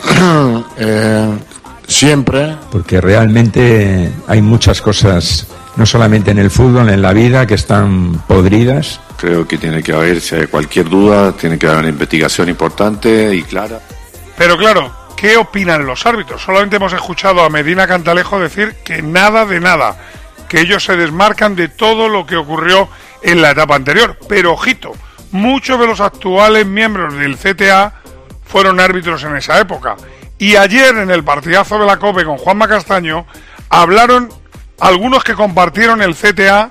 eh, 0.77 1.29
siempre. 1.88 2.55
porque 2.72 3.01
realmente 3.01 4.12
hay 4.27 4.41
muchas 4.41 4.81
cosas, 4.81 5.48
no 5.75 5.86
solamente 5.86 6.31
en 6.31 6.39
el 6.39 6.51
fútbol, 6.51 6.89
en 6.89 7.01
la 7.01 7.13
vida, 7.13 7.46
que 7.48 7.55
están 7.55 8.22
podridas. 8.27 9.00
Creo 9.17 9.48
que 9.48 9.58
tiene 9.58 9.84
que 9.84 9.93
haber, 9.93 10.22
si 10.22 10.36
hay 10.36 10.48
cualquier 10.48 10.88
duda, 10.89 11.31
tiene 11.34 11.58
que 11.58 11.67
haber 11.67 11.79
una 11.79 11.89
investigación 11.89 12.50
importante 12.50 13.34
y 13.36 13.43
clara. 13.43 13.79
Pero 14.38 14.58
claro, 14.58 14.91
¿qué 15.17 15.36
opinan 15.36 15.86
los 15.86 16.05
árbitros? 16.05 16.41
Solamente 16.41 16.77
hemos 16.77 16.93
escuchado 16.93 17.41
a 17.43 17.50
Medina 17.50 17.88
Cantalejo 17.88 18.39
decir 18.39 18.75
que 18.86 19.01
nada 19.01 19.46
de 19.46 19.60
nada, 19.60 19.98
que 20.48 20.62
ellos 20.62 20.84
se 20.86 20.96
desmarcan 20.96 21.55
de 21.55 21.67
todo 21.67 22.08
lo 22.08 22.25
que 22.25 22.38
ocurrió 22.38 22.88
en 23.22 23.41
la 23.41 23.51
etapa 23.51 23.75
anterior. 23.75 24.17
Pero 24.29 24.53
ojito, 24.53 24.93
muchos 25.31 25.79
de 25.79 25.88
los 25.88 26.00
actuales 26.00 26.65
miembros 26.65 27.13
del 27.13 27.38
CTA 27.38 27.93
fueron 28.45 28.79
árbitros 28.79 29.24
en 29.24 29.36
esa 29.36 29.59
época. 29.59 29.95
Y 30.38 30.55
ayer 30.55 30.98
en 30.98 31.12
el 31.12 31.24
partidazo 31.24 31.77
de 31.79 31.86
la 31.86 31.98
COPE 31.98 32.25
con 32.25 32.38
Juanma 32.38 32.67
Castaño 32.67 33.25
hablaron 33.69 34.29
algunos 34.79 35.24
que 35.24 35.33
compartieron 35.33 36.01
el 36.01 36.15
CTA 36.15 36.69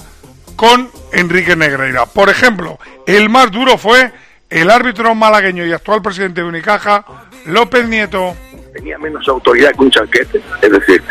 con 0.57 0.91
Enrique 1.13 1.55
Negreira. 1.55 2.07
Por 2.07 2.31
ejemplo, 2.31 2.79
el 3.07 3.29
más 3.29 3.51
duro 3.51 3.79
fue 3.79 4.13
el 4.51 4.71
árbitro 4.71 5.15
malagueño 5.15 5.67
y 5.67 5.73
actual 5.73 6.03
presidente 6.03 6.41
de 6.41 6.49
Unicaja, 6.49 7.05
López 7.45 7.87
Nieto. 7.87 8.35
Tenía 8.79 8.97
menos 8.99 9.27
autoridad 9.29 9.73
que 9.73 9.83
un 9.83 9.91
chanquete. 9.91 10.41
Es 10.63 10.71
decir, 10.71 11.03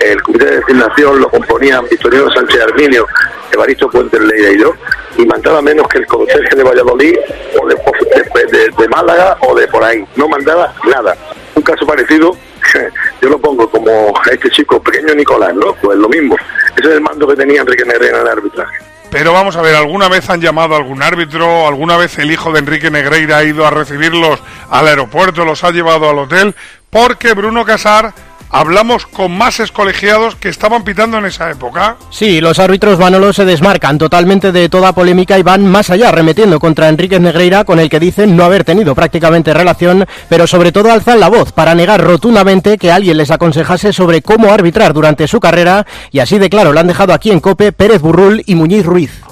el 0.00 0.22
comité 0.22 0.46
de 0.46 0.56
designación 0.56 1.20
lo 1.20 1.28
componían 1.28 1.84
Victoriano 1.88 2.30
Sánchez 2.30 2.62
Arminio, 2.62 3.06
Evaristo 3.52 3.90
Puentes 3.90 4.20
Leira 4.20 4.50
y 4.52 4.58
yo, 4.58 4.72
y 5.18 5.26
mandaba 5.26 5.60
menos 5.60 5.86
que 5.88 5.98
el 5.98 6.06
conserje 6.06 6.56
de 6.56 6.62
Valladolid 6.62 7.16
o 7.60 7.68
de, 7.68 8.88
Málaga 8.88 9.36
o 9.42 9.54
de 9.54 9.68
por 9.68 9.84
ahí. 9.84 10.04
No 10.16 10.28
mandaba 10.28 10.74
nada. 10.88 11.14
Un 11.54 11.62
caso 11.62 11.86
parecido, 11.86 12.34
yo 13.20 13.28
lo 13.28 13.38
pongo 13.38 13.68
como 13.68 14.14
a 14.18 14.30
este 14.30 14.50
chico 14.50 14.82
pequeño 14.82 15.14
Nicolás, 15.14 15.54
¿no? 15.54 15.74
Pues 15.74 15.98
lo 15.98 16.08
mismo. 16.08 16.36
Ese 16.76 16.88
es 16.88 16.94
el 16.94 17.00
mando 17.02 17.28
que 17.28 17.36
tenía 17.36 17.60
Enrique 17.60 17.84
Negreira 17.84 18.22
en 18.22 18.28
arbitraje. 18.28 18.78
Pero 19.10 19.32
vamos 19.32 19.56
a 19.56 19.62
ver, 19.62 19.74
¿alguna 19.74 20.08
vez 20.08 20.30
han 20.30 20.40
llamado 20.40 20.74
a 20.74 20.78
algún 20.78 21.02
árbitro? 21.02 21.66
¿Alguna 21.66 21.96
vez 21.96 22.16
el 22.18 22.30
hijo 22.30 22.52
de 22.52 22.60
Enrique 22.60 22.90
Negreira 22.92 23.38
ha 23.38 23.44
ido 23.44 23.66
a 23.66 23.70
recibirlos 23.70 24.40
al 24.70 24.86
aeropuerto, 24.86 25.44
los 25.44 25.64
ha 25.64 25.72
llevado 25.72 26.08
al 26.08 26.18
hotel? 26.18 26.54
Porque 26.90 27.34
Bruno 27.34 27.64
Casar, 27.64 28.14
hablamos 28.50 29.06
con 29.06 29.32
más 29.36 29.60
excolegiados 29.60 30.36
que 30.36 30.48
estaban 30.48 30.84
pitando 30.84 31.18
en 31.18 31.26
esa 31.26 31.50
época. 31.50 31.96
Sí, 32.10 32.40
los 32.40 32.58
árbitros 32.58 32.98
Manolo 32.98 33.32
se 33.32 33.44
desmarcan 33.44 33.98
totalmente 33.98 34.52
de 34.52 34.68
toda 34.68 34.92
polémica 34.92 35.38
y 35.38 35.42
van 35.42 35.66
más 35.66 35.90
allá, 35.90 36.10
remetiendo 36.12 36.60
contra 36.60 36.88
Enríquez 36.88 37.20
Negreira, 37.20 37.64
con 37.64 37.78
el 37.78 37.88
que 37.88 38.00
dicen 38.00 38.36
no 38.36 38.44
haber 38.44 38.64
tenido 38.64 38.94
prácticamente 38.94 39.54
relación, 39.54 40.06
pero 40.28 40.46
sobre 40.46 40.72
todo 40.72 40.92
alzan 40.92 41.20
la 41.20 41.28
voz 41.28 41.52
para 41.52 41.74
negar 41.74 42.02
rotundamente 42.02 42.78
que 42.78 42.92
alguien 42.92 43.16
les 43.16 43.30
aconsejase 43.30 43.92
sobre 43.92 44.22
cómo 44.22 44.52
arbitrar 44.52 44.92
durante 44.92 45.28
su 45.28 45.40
carrera, 45.40 45.86
y 46.10 46.18
así 46.18 46.38
de 46.38 46.50
claro 46.50 46.72
lo 46.72 46.80
han 46.80 46.86
dejado 46.86 47.12
aquí 47.12 47.30
en 47.30 47.40
Cope 47.40 47.72
Pérez 47.72 48.00
Burrul 48.02 48.42
y 48.46 48.54
Muñiz 48.54 48.84
Ruiz. 48.84 49.29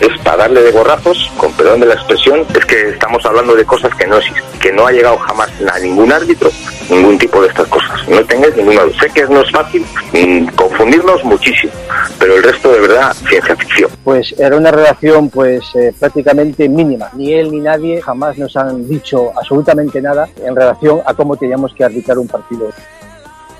Es 0.00 0.18
para 0.22 0.38
darle 0.38 0.62
de 0.62 0.72
gorrazos, 0.72 1.30
con 1.36 1.52
perdón 1.52 1.80
de 1.80 1.86
la 1.86 1.94
expresión, 1.94 2.46
es 2.54 2.64
que 2.64 2.90
estamos 2.90 3.24
hablando 3.26 3.54
de 3.54 3.64
cosas 3.64 3.94
que 3.94 4.06
no 4.06 4.16
existen, 4.16 4.44
que 4.60 4.72
no 4.72 4.86
ha 4.86 4.92
llegado 4.92 5.18
jamás 5.18 5.50
a 5.72 5.78
ningún 5.78 6.10
árbitro, 6.12 6.50
ningún 6.90 7.18
tipo 7.18 7.40
de 7.42 7.48
estas 7.48 7.68
cosas. 7.68 8.08
No 8.08 8.24
tengáis 8.24 8.56
ninguna 8.56 8.82
duda. 8.82 9.00
Sé 9.00 9.10
que 9.10 9.24
no 9.26 9.40
es 9.40 9.50
fácil 9.50 9.84
mm, 10.12 10.46
confundirnos 10.54 11.22
muchísimo, 11.24 11.72
pero 12.18 12.34
el 12.36 12.42
resto 12.42 12.72
de 12.72 12.80
verdad, 12.80 13.14
ciencia 13.28 13.56
ficción. 13.56 13.90
Pues 14.02 14.34
era 14.38 14.56
una 14.56 14.70
relación 14.70 15.28
pues 15.28 15.64
eh, 15.74 15.92
prácticamente 15.98 16.68
mínima. 16.68 17.10
Ni 17.14 17.32
él 17.34 17.50
ni 17.50 17.60
nadie 17.60 18.00
jamás 18.00 18.38
nos 18.38 18.56
han 18.56 18.88
dicho 18.88 19.32
absolutamente 19.36 20.00
nada 20.00 20.28
en 20.42 20.56
relación 20.56 21.00
a 21.04 21.14
cómo 21.14 21.36
teníamos 21.36 21.74
que 21.74 21.84
arbitrar 21.84 22.18
un 22.18 22.28
partido. 22.28 22.70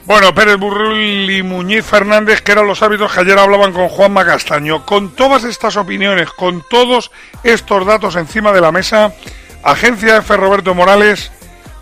Bueno, 0.07 0.35
Pérez 0.35 0.57
Burrul 0.57 1.31
y 1.31 1.43
Muñiz 1.43 1.85
Fernández, 1.85 2.41
que 2.41 2.53
eran 2.53 2.67
los 2.67 2.83
árbitros 2.83 3.13
que 3.13 3.21
ayer 3.21 3.39
hablaban 3.39 3.73
con 3.73 3.89
Juanma 3.89 4.25
Castaño. 4.25 4.85
Con 4.87 5.11
todas 5.11 5.45
estas 5.45 5.77
opiniones, 5.77 6.31
con 6.31 6.65
todos 6.69 7.11
estos 7.45 7.87
datos 7.87 8.17
encima 8.17 8.51
de 8.53 8.61
la 8.61 8.73
mesa, 8.73 9.13
Agencia 9.63 10.17
F. 10.17 10.37
Roberto 10.37 10.75
Morales, 10.75 11.31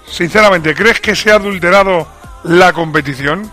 sinceramente, 0.07 0.75
¿crees 0.75 1.01
que 1.01 1.15
se 1.15 1.31
ha 1.31 1.37
adulterado 1.37 2.09
la 2.43 2.73
competición? 2.73 3.51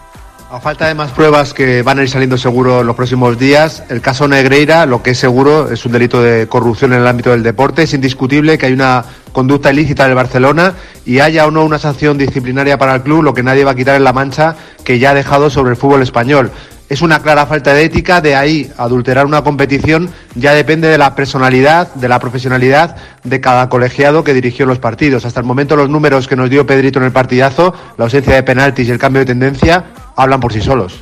A 0.56 0.62
falta 0.62 0.88
de 0.88 0.94
más 0.94 1.12
pruebas 1.12 1.54
que 1.54 1.82
van 1.82 2.00
a 2.00 2.04
ir 2.04 2.10
saliendo 2.10 2.38
seguro 2.38 2.80
en 2.80 2.88
los 2.88 2.96
próximos 2.96 3.38
días, 3.38 3.84
el 3.90 4.00
caso 4.00 4.26
Negreira, 4.26 4.86
lo 4.86 5.04
que 5.04 5.10
es 5.12 5.18
seguro, 5.18 5.70
es 5.70 5.86
un 5.86 5.92
delito 5.92 6.24
de 6.24 6.48
corrupción 6.48 6.94
en 6.94 7.02
el 7.02 7.08
ámbito 7.08 7.32
del 7.32 7.44
deporte. 7.44 7.84
Es 7.84 7.94
indiscutible 7.94 8.58
que 8.58 8.68
hay 8.68 8.72
una 8.72 9.04
conducta 9.34 9.74
ilícita 9.74 10.06
del 10.06 10.16
Barcelona 10.16 10.76
y 11.06 11.20
haya 11.20 11.46
o 11.46 11.52
no 11.52 11.66
una 11.66 11.78
sanción 11.78 12.18
disciplinaria 12.18 12.78
para 12.78 12.96
el 12.96 13.02
club, 13.02 13.22
lo 13.22 13.34
que 13.34 13.44
nadie 13.44 13.66
va 13.66 13.72
a 13.72 13.76
quitar 13.76 13.98
en 13.98 14.06
la 14.06 14.14
mancha 14.14 14.56
que 14.86 14.98
ya 14.98 15.10
ha 15.10 15.14
dejado 15.14 15.50
sobre 15.50 15.72
el 15.72 15.76
fútbol 15.76 16.02
español. 16.02 16.54
Es 16.88 17.01
una 17.01 17.22
clara 17.22 17.48
falta 17.48 17.74
de 17.74 17.84
ética, 17.84 18.22
de 18.22 18.36
ahí 18.36 18.72
adulterar 18.77 19.25
una 19.25 19.44
competición 19.44 20.12
ya 20.36 20.54
depende 20.54 20.88
de 20.88 21.00
la 21.00 21.15
personalidad, 21.15 21.94
de 21.96 22.08
la 22.08 22.20
profesionalidad 22.20 22.96
de 23.24 23.42
cada 23.42 23.70
colegiado 23.70 24.24
que 24.24 24.36
dirigió 24.36 24.68
los 24.68 24.77
partidos. 24.77 25.25
Hasta 25.25 25.39
el 25.39 25.46
momento 25.46 25.75
los 25.75 25.89
números 25.89 26.27
que 26.27 26.36
nos 26.36 26.50
dio 26.50 26.68
Pedrito 26.68 27.00
en 27.00 27.06
el 27.06 27.12
partidazo, 27.12 27.74
la 27.98 28.06
ausencia 28.06 28.36
de 28.36 28.44
penaltis 28.44 28.88
y 28.88 28.92
el 28.92 29.00
cambio 29.00 29.22
de 29.22 29.25
tendencia, 29.25 29.86
hablan 30.15 30.39
por 30.39 30.54
sí 30.54 30.62
solos. 30.62 31.00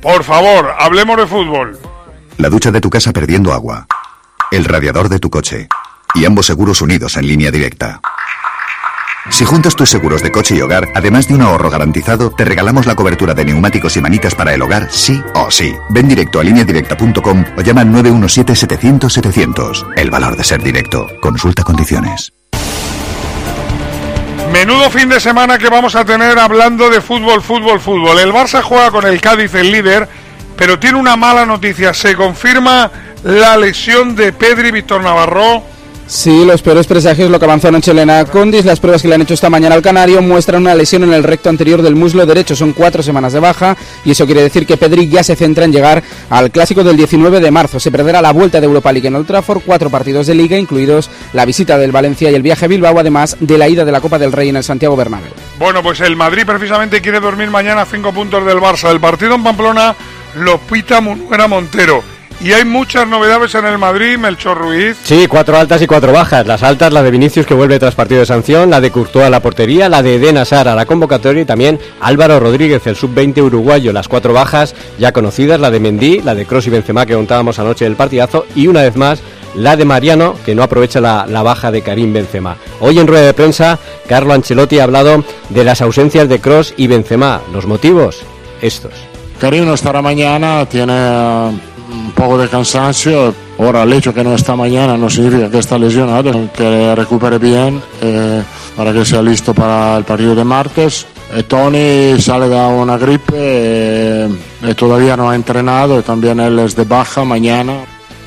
Por 0.00 0.24
favor, 0.24 0.72
hablemos 0.78 1.18
de 1.18 1.26
fútbol. 1.26 1.78
La 2.38 2.48
ducha 2.48 2.70
de 2.70 2.80
tu 2.80 2.88
casa 2.88 3.12
perdiendo 3.12 3.52
agua. 3.52 3.86
El 4.50 4.64
radiador 4.64 5.08
de 5.08 5.18
tu 5.18 5.28
coche. 5.28 5.68
Y 6.14 6.24
ambos 6.24 6.46
seguros 6.46 6.80
unidos 6.80 7.16
en 7.16 7.26
línea 7.26 7.50
directa. 7.50 8.00
Si 9.30 9.44
juntas 9.44 9.76
tus 9.76 9.90
seguros 9.90 10.22
de 10.22 10.32
coche 10.32 10.56
y 10.56 10.62
hogar, 10.62 10.88
además 10.94 11.28
de 11.28 11.34
un 11.34 11.42
ahorro 11.42 11.68
garantizado, 11.68 12.30
te 12.30 12.44
regalamos 12.44 12.86
la 12.86 12.94
cobertura 12.94 13.34
de 13.34 13.44
neumáticos 13.44 13.96
y 13.96 14.00
manitas 14.00 14.34
para 14.34 14.54
el 14.54 14.62
hogar, 14.62 14.88
sí 14.90 15.22
o 15.34 15.50
sí. 15.50 15.74
Ven 15.90 16.08
directo 16.08 16.40
a 16.40 16.44
lineadirecta.com 16.44 17.44
o 17.56 17.60
llama 17.60 17.82
al 17.82 17.88
917-700-700. 17.88 19.92
El 19.96 20.10
valor 20.10 20.36
de 20.36 20.44
ser 20.44 20.62
directo. 20.62 21.06
Consulta 21.20 21.64
condiciones. 21.64 22.32
Menudo 24.52 24.90
fin 24.90 25.08
de 25.08 25.20
semana 25.20 25.58
que 25.58 25.68
vamos 25.68 25.96
a 25.96 26.04
tener 26.04 26.38
hablando 26.38 26.88
de 26.88 27.00
fútbol, 27.00 27.42
fútbol, 27.42 27.80
fútbol. 27.80 28.18
El 28.18 28.32
Barça 28.32 28.62
juega 28.62 28.90
con 28.90 29.06
el 29.06 29.20
Cádiz, 29.20 29.54
el 29.54 29.70
líder, 29.70 30.08
pero 30.56 30.78
tiene 30.78 30.98
una 30.98 31.16
mala 31.16 31.44
noticia. 31.44 31.92
Se 31.92 32.14
confirma 32.14 32.90
la 33.24 33.56
lesión 33.56 34.14
de 34.14 34.32
Pedri 34.32 34.70
Víctor 34.70 35.02
Navarro. 35.02 35.75
Sí, 36.08 36.44
los 36.44 36.62
peores 36.62 36.86
presagios 36.86 37.30
lo 37.30 37.40
que 37.40 37.46
avanzó 37.46 37.66
anoche 37.66 37.90
Elena 37.90 38.24
Condis. 38.24 38.64
Las 38.64 38.78
pruebas 38.78 39.02
que 39.02 39.08
le 39.08 39.16
han 39.16 39.22
hecho 39.22 39.34
esta 39.34 39.50
mañana 39.50 39.74
al 39.74 39.82
Canario 39.82 40.22
muestran 40.22 40.62
una 40.62 40.74
lesión 40.74 41.02
en 41.02 41.12
el 41.12 41.24
recto 41.24 41.48
anterior 41.48 41.82
del 41.82 41.96
muslo 41.96 42.24
derecho. 42.24 42.54
Son 42.54 42.72
cuatro 42.72 43.02
semanas 43.02 43.32
de 43.32 43.40
baja 43.40 43.76
y 44.04 44.12
eso 44.12 44.24
quiere 44.24 44.42
decir 44.42 44.66
que 44.66 44.76
Pedri 44.76 45.08
ya 45.08 45.24
se 45.24 45.34
centra 45.34 45.64
en 45.64 45.72
llegar 45.72 46.04
al 46.30 46.52
clásico 46.52 46.84
del 46.84 46.96
19 46.96 47.40
de 47.40 47.50
marzo. 47.50 47.80
Se 47.80 47.90
perderá 47.90 48.22
la 48.22 48.32
vuelta 48.32 48.60
de 48.60 48.66
Europa 48.66 48.92
League 48.92 49.08
en 49.08 49.16
Old 49.16 49.26
Trafford, 49.26 49.62
cuatro 49.66 49.90
partidos 49.90 50.28
de 50.28 50.36
liga, 50.36 50.56
incluidos 50.56 51.10
la 51.32 51.44
visita 51.44 51.76
del 51.76 51.90
Valencia 51.90 52.30
y 52.30 52.36
el 52.36 52.42
viaje 52.42 52.66
a 52.66 52.68
Bilbao, 52.68 52.98
además 53.00 53.36
de 53.40 53.58
la 53.58 53.68
ida 53.68 53.84
de 53.84 53.92
la 53.92 54.00
Copa 54.00 54.20
del 54.20 54.30
Rey 54.30 54.48
en 54.48 54.56
el 54.56 54.64
Santiago 54.64 54.94
Bernabéu. 54.94 55.32
Bueno, 55.58 55.82
pues 55.82 56.00
el 56.00 56.14
Madrid 56.14 56.44
precisamente 56.46 57.00
quiere 57.00 57.18
dormir 57.18 57.50
mañana 57.50 57.82
a 57.82 57.86
cinco 57.86 58.12
puntos 58.12 58.46
del 58.46 58.58
Barça. 58.58 58.92
El 58.92 59.00
partido 59.00 59.34
en 59.34 59.42
Pamplona 59.42 59.96
lo 60.36 60.58
pita 60.58 61.00
Munuera 61.00 61.48
Montero. 61.48 62.15
Y 62.38 62.52
hay 62.52 62.66
muchas 62.66 63.08
novedades 63.08 63.54
en 63.54 63.64
el 63.64 63.78
Madrid, 63.78 64.18
Melchor 64.18 64.58
Ruiz. 64.58 64.98
Sí, 65.04 65.26
cuatro 65.26 65.56
altas 65.56 65.80
y 65.80 65.86
cuatro 65.86 66.12
bajas. 66.12 66.46
Las 66.46 66.62
altas, 66.62 66.92
la 66.92 67.02
de 67.02 67.10
Vinicius 67.10 67.46
que 67.46 67.54
vuelve 67.54 67.78
tras 67.78 67.94
partido 67.94 68.20
de 68.20 68.26
sanción, 68.26 68.68
la 68.68 68.80
de 68.80 68.90
Courtois 68.90 69.24
a 69.24 69.30
la 69.30 69.40
portería, 69.40 69.88
la 69.88 70.02
de 70.02 70.16
Eden 70.16 70.36
Hazard 70.36 70.68
a 70.68 70.74
la 70.74 70.84
convocatoria 70.84 71.42
y 71.42 71.46
también 71.46 71.80
Álvaro 71.98 72.38
Rodríguez, 72.38 72.86
el 72.86 72.94
sub-20 72.94 73.42
uruguayo. 73.42 73.92
Las 73.92 74.08
cuatro 74.08 74.34
bajas 74.34 74.74
ya 74.98 75.12
conocidas, 75.12 75.60
la 75.60 75.70
de 75.70 75.80
Mendy, 75.80 76.20
la 76.20 76.34
de 76.34 76.44
Cross 76.44 76.66
y 76.66 76.70
Benzema 76.70 77.06
que 77.06 77.14
contábamos 77.14 77.58
anoche 77.58 77.86
del 77.86 77.96
partidazo 77.96 78.44
y 78.54 78.66
una 78.66 78.82
vez 78.82 78.96
más 78.96 79.22
la 79.54 79.74
de 79.76 79.86
Mariano, 79.86 80.34
que 80.44 80.54
no 80.54 80.62
aprovecha 80.62 81.00
la, 81.00 81.24
la, 81.26 81.42
baja 81.42 81.70
de 81.70 81.80
Karim 81.80 82.12
Benzema. 82.12 82.58
Hoy 82.80 82.98
en 82.98 83.06
rueda 83.06 83.24
de 83.24 83.32
prensa, 83.32 83.78
Carlo 84.06 84.34
Ancelotti 84.34 84.78
ha 84.78 84.84
hablado 84.84 85.24
de 85.48 85.64
las 85.64 85.80
ausencias 85.80 86.28
de 86.28 86.38
Cross 86.38 86.74
y 86.76 86.86
Benzema. 86.86 87.40
¿Los 87.54 87.64
motivos? 87.64 88.20
Estos. 88.60 88.92
Karim 89.40 89.64
no 89.64 89.72
estará 89.72 90.02
mañana, 90.02 90.66
tiene 90.66 90.92
un 91.96 92.12
poco 92.12 92.38
de 92.38 92.48
cansancio. 92.48 93.34
Ahora, 93.58 93.82
el 93.82 93.92
hecho 93.92 94.12
que 94.12 94.22
no 94.22 94.34
está 94.34 94.54
mañana 94.54 94.96
no 94.96 95.08
significa 95.08 95.50
que 95.50 95.58
está 95.58 95.78
lesionado, 95.78 96.50
que 96.52 96.94
recupere 96.94 97.38
bien 97.38 97.82
eh, 98.02 98.42
para 98.76 98.92
que 98.92 99.04
sea 99.04 99.22
listo 99.22 99.54
para 99.54 99.96
el 99.96 100.04
partido 100.04 100.34
de 100.34 100.44
martes. 100.44 101.06
Eh, 101.32 101.42
Tony 101.42 102.20
sale 102.20 102.48
de 102.48 102.56
una 102.56 102.98
gripe, 102.98 103.34
eh, 103.34 104.28
todavía 104.76 105.16
no 105.16 105.30
ha 105.30 105.34
entrenado, 105.34 106.02
también 106.02 106.38
él 106.40 106.58
es 106.58 106.76
de 106.76 106.84
baja 106.84 107.24
mañana. 107.24 107.84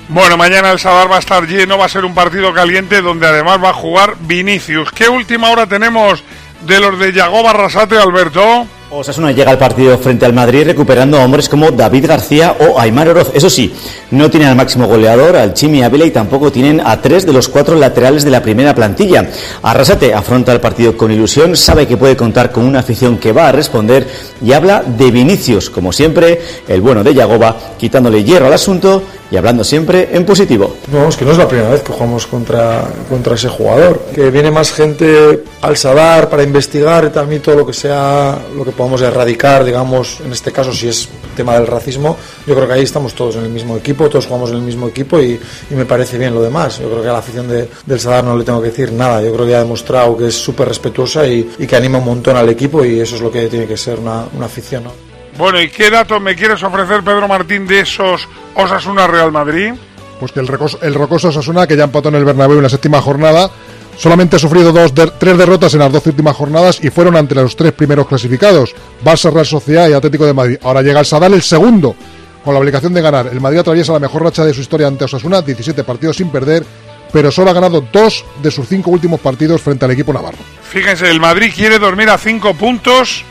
Bueno, 0.10 0.38
mañana 0.38 0.72
el 0.72 0.80
Sadar 0.80 1.10
va 1.10 1.18
a 1.18 1.20
estar 1.20 1.48
lleno, 1.48 1.78
va 1.78 1.86
a 1.86 1.90
ser 1.90 2.04
un 2.04 2.16
partido 2.16 2.52
caliente 2.52 3.02
donde 3.02 3.28
además 3.28 3.64
va 3.64 3.70
a 3.70 3.74
jugar 3.74 4.16
Vinicius. 4.22 4.92
¿Qué 4.92 5.08
última 5.08 5.52
hora 5.52 5.68
tenemos 5.68 6.24
de 6.66 6.80
los 6.80 6.98
de 6.98 7.14
Yago 7.14 7.44
Barrasate, 7.44 7.98
Alberto? 8.00 8.66
Osasuna 8.92 9.32
llega 9.32 9.52
al 9.52 9.60
partido 9.60 9.96
frente 10.00 10.26
al 10.26 10.34
Madrid 10.34 10.64
recuperando 10.66 11.20
a 11.20 11.24
hombres 11.24 11.48
como 11.48 11.70
David 11.70 12.08
García 12.08 12.56
o 12.60 12.80
Aymar 12.80 13.10
Oroz. 13.10 13.30
Eso 13.36 13.48
sí, 13.48 13.72
no 14.10 14.32
tienen 14.32 14.50
al 14.50 14.56
máximo 14.56 14.88
goleador, 14.88 15.36
al 15.36 15.54
Chimi 15.54 15.84
Ávila 15.84 16.06
y 16.06 16.12
tampoco 16.12 16.52
tienen 16.52 16.82
a 16.84 17.00
tres 17.00 17.24
de 17.24 17.32
los 17.32 17.48
cuatro 17.50 17.76
laterales 17.76 18.24
de 18.24 18.32
la 18.32 18.42
primera 18.42 18.74
plantilla. 18.74 19.30
Arrasate 19.62 20.12
afronta 20.12 20.54
el 20.54 20.60
partido 20.60 20.98
con 20.98 21.12
ilusión, 21.12 21.56
sabe 21.56 21.86
que 21.86 21.98
puede 21.98 22.18
contar 22.18 22.52
con 22.52 22.66
una 22.66 22.80
afición 22.80 23.20
que 23.20 23.32
va 23.32 23.50
a 23.50 23.52
responder 23.52 24.08
y 24.44 24.54
habla 24.54 24.82
de 24.82 25.12
Vinicius, 25.12 25.70
como 25.70 25.92
siempre, 25.92 26.42
el 26.68 26.82
bueno 26.82 27.04
de 27.04 27.14
Yagoba, 27.14 27.56
quitándole 27.78 28.24
hierro 28.24 28.48
al 28.48 28.54
asunto 28.54 29.04
y 29.30 29.38
hablando 29.38 29.64
siempre 29.64 30.10
en 30.14 30.26
positivo. 30.26 30.76
No, 30.92 31.08
es 31.08 31.16
que 31.16 31.26
no 31.26 31.32
es 31.32 31.38
la 31.38 31.48
primera 31.48 31.70
vez 31.70 31.84
que 31.84 31.94
jugamos 31.94 32.26
contra, 32.26 32.84
contra 33.08 33.36
ese 33.36 33.48
jugador. 33.48 34.06
Que 34.14 34.32
viene 34.32 34.50
más 34.50 34.72
gente 34.72 35.44
al 35.62 35.78
Sadar 35.78 36.30
para 36.30 36.42
investigar 36.42 37.12
también 37.12 37.42
todo 37.42 37.56
lo 37.56 37.66
que 37.66 37.74
sea, 37.74 38.38
lo 38.56 38.66
que 38.66 38.72
podamos 38.72 39.02
erradicar, 39.02 39.64
digamos, 39.64 40.20
en 40.22 40.32
este 40.32 40.52
caso 40.52 40.74
si 40.74 40.88
es 40.88 41.08
tema 41.36 41.54
del 41.54 41.68
racismo, 41.68 42.18
yo 42.46 42.56
creo 42.56 42.68
que 42.68 42.74
ahí 42.74 42.84
estamos 42.84 43.14
todos 43.14 43.36
en 43.36 43.44
el 43.44 43.50
mismo 43.50 43.78
equipo, 43.78 44.10
todos 44.10 44.26
jugamos 44.26 44.50
en 44.50 44.58
el 44.58 44.62
mismo 44.62 44.88
equipo 44.88 45.22
y, 45.22 45.40
y 45.70 45.74
me 45.74 45.86
parece 45.86 46.18
bien 46.18 46.34
lo 46.34 46.42
demás. 46.42 46.80
Yo 46.80 46.90
creo 46.90 47.04
que 47.04 47.10
a 47.10 47.14
la 47.14 47.20
afición 47.20 47.48
de, 47.48 47.70
del 47.86 48.00
Sadar 48.00 48.24
no 48.24 48.36
le 48.36 48.44
tengo 48.44 48.62
que 48.62 48.70
decir 48.70 48.92
nada, 48.92 49.22
yo 49.22 49.32
creo 49.34 49.46
que 49.46 49.56
ha 49.56 49.60
demostrado 49.60 50.18
que 50.18 50.28
es 50.28 50.36
súper 50.36 50.68
respetuosa 50.68 51.26
y, 51.28 51.50
y, 51.60 51.68
que 51.68 51.76
anima 51.76 52.00
un 52.00 52.06
montón 52.06 52.36
al 52.36 52.50
equipo 52.50 52.84
y 52.84 53.00
eso 53.00 53.16
es 53.16 53.22
lo 53.22 53.32
que 53.32 53.48
tiene 53.48 53.68
que 53.68 53.78
ser 53.78 54.00
una, 54.00 54.26
una 54.34 54.48
afición. 54.48 54.86
¿no? 54.86 54.92
Bueno, 55.38 55.62
¿y 55.62 55.70
qué 55.70 55.90
datos 55.90 56.20
me 56.22 56.36
quieres 56.36 56.62
ofrecer, 56.64 57.02
Pedro 57.04 57.28
Martín, 57.28 57.66
de 57.68 57.82
esos 57.82 58.28
Osasuna 58.56 59.08
Real 59.08 59.32
Madrid? 59.32 59.74
Pues 60.20 60.32
que 60.32 60.40
el, 60.40 60.50
el 60.82 60.94
rocoso 60.94 61.30
Osasuna, 61.30 61.66
que 61.66 61.78
ya 61.78 61.86
empató 61.86 62.10
en 62.10 62.16
el 62.16 62.26
Bernabéu 62.26 62.58
en 62.58 62.64
la 62.64 62.70
séptima 62.70 63.02
jornada, 63.02 63.50
solamente 63.98 64.36
ha 64.36 64.40
sufrido 64.40 64.72
dos 64.72 64.94
tres 64.94 65.38
derrotas 65.38 65.74
en 65.74 65.80
las 65.80 65.92
dos 65.92 66.06
últimas 66.06 66.36
jornadas 66.36 66.80
y 66.82 66.90
fueron 66.90 67.16
ante 67.16 67.36
los 67.36 67.56
tres 67.56 67.72
primeros 67.74 68.08
clasificados, 68.08 68.76
Barça, 69.04 69.32
Real 69.32 69.46
Sociedad 69.46 69.90
y 69.90 69.94
Atlético 69.94 70.26
de 70.26 70.34
Madrid. 70.34 70.58
Ahora 70.64 70.82
llega 70.82 71.00
el 71.00 71.06
Sadal, 71.06 71.34
el 71.34 71.42
segundo, 71.42 71.96
con 72.44 72.54
la 72.54 72.60
obligación 72.60 72.94
de 72.94 73.02
ganar. 73.02 73.28
El 73.28 73.42
Madrid 73.42 73.60
atraviesa 73.60 73.94
la 73.94 74.00
mejor 74.00 74.24
racha 74.24 74.46
de 74.46 74.54
su 74.54 74.62
historia 74.62 74.88
ante 74.88 75.06
Osasuna, 75.06 75.42
17 75.42 75.84
partidos 75.84 76.18
sin 76.18 76.30
perder, 76.30 76.66
pero 77.12 77.32
solo 77.32 77.52
ha 77.52 77.54
ganado 77.54 77.84
dos 77.92 78.26
de 78.42 78.52
sus 78.52 78.68
cinco 78.68 78.92
últimos 78.92 79.20
partidos 79.20 79.62
frente 79.62 79.86
al 79.86 79.92
equipo 79.92 80.14
navarro. 80.14 80.38
Fíjense, 80.70 81.10
el 81.10 81.20
Madrid 81.20 81.52
quiere 81.56 81.80
dormir 81.80 82.10
a 82.10 82.18
cinco 82.18 82.54
puntos 82.54 83.24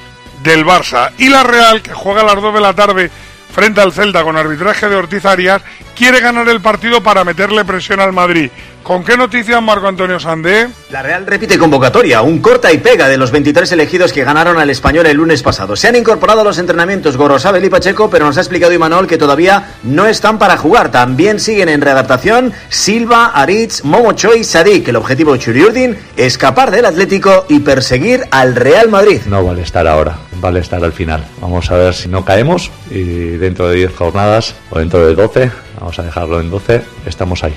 del 0.42 0.64
Barça. 0.64 1.12
Y 1.18 1.28
la 1.28 1.42
Real, 1.42 1.82
que 1.82 1.92
juega 1.92 2.22
a 2.22 2.24
las 2.24 2.40
2 2.40 2.54
de 2.54 2.60
la 2.60 2.74
tarde 2.74 3.10
frente 3.58 3.80
al 3.80 3.92
Celta 3.92 4.22
con 4.22 4.36
arbitraje 4.36 4.88
de 4.88 4.94
Ortiz 4.94 5.24
Arias, 5.24 5.60
quiere 5.96 6.20
ganar 6.20 6.48
el 6.48 6.60
partido 6.60 7.02
para 7.02 7.24
meterle 7.24 7.64
presión 7.64 7.98
al 7.98 8.12
Madrid. 8.12 8.52
¿Con 8.82 9.04
qué 9.04 9.18
noticias, 9.18 9.62
Marco 9.62 9.86
Antonio 9.86 10.18
Sandé? 10.18 10.68
La 10.90 11.02
Real 11.02 11.26
repite 11.26 11.58
convocatoria, 11.58 12.22
un 12.22 12.38
corta 12.38 12.72
y 12.72 12.78
pega 12.78 13.06
de 13.06 13.18
los 13.18 13.30
23 13.30 13.70
elegidos 13.72 14.14
que 14.14 14.24
ganaron 14.24 14.58
al 14.58 14.70
español 14.70 15.04
el 15.06 15.18
lunes 15.18 15.42
pasado. 15.42 15.76
Se 15.76 15.88
han 15.88 15.96
incorporado 15.96 16.40
a 16.40 16.44
los 16.44 16.56
entrenamientos 16.56 17.18
Gorosabel 17.18 17.64
y 17.64 17.68
Pacheco, 17.68 18.08
pero 18.08 18.24
nos 18.24 18.38
ha 18.38 18.40
explicado 18.40 18.72
Imanol 18.72 19.06
que 19.06 19.18
todavía 19.18 19.74
no 19.82 20.06
están 20.06 20.38
para 20.38 20.56
jugar. 20.56 20.90
También 20.90 21.38
siguen 21.38 21.68
en 21.68 21.82
readaptación 21.82 22.54
Silva, 22.70 23.26
Aritz, 23.26 23.84
Momocho 23.84 24.34
y 24.34 24.42
Sadik. 24.42 24.88
El 24.88 24.96
objetivo 24.96 25.34
de 25.34 25.40
Churiurdin, 25.40 25.98
escapar 26.16 26.70
del 26.70 26.86
Atlético 26.86 27.44
y 27.48 27.58
perseguir 27.58 28.24
al 28.30 28.56
Real 28.56 28.88
Madrid. 28.88 29.20
No 29.26 29.44
vale 29.44 29.62
estar 29.62 29.86
ahora, 29.86 30.16
vale 30.40 30.60
estar 30.60 30.82
al 30.82 30.94
final. 30.94 31.26
Vamos 31.42 31.70
a 31.70 31.76
ver 31.76 31.92
si 31.92 32.08
no 32.08 32.24
caemos 32.24 32.70
y 32.90 33.02
dentro 33.36 33.68
de 33.68 33.76
10 33.76 33.94
jornadas 33.94 34.54
o 34.70 34.78
dentro 34.78 35.06
de 35.06 35.14
12, 35.14 35.50
vamos 35.78 35.98
a 35.98 36.02
dejarlo 36.04 36.40
en 36.40 36.48
12, 36.48 36.82
estamos 37.04 37.44
ahí. 37.44 37.54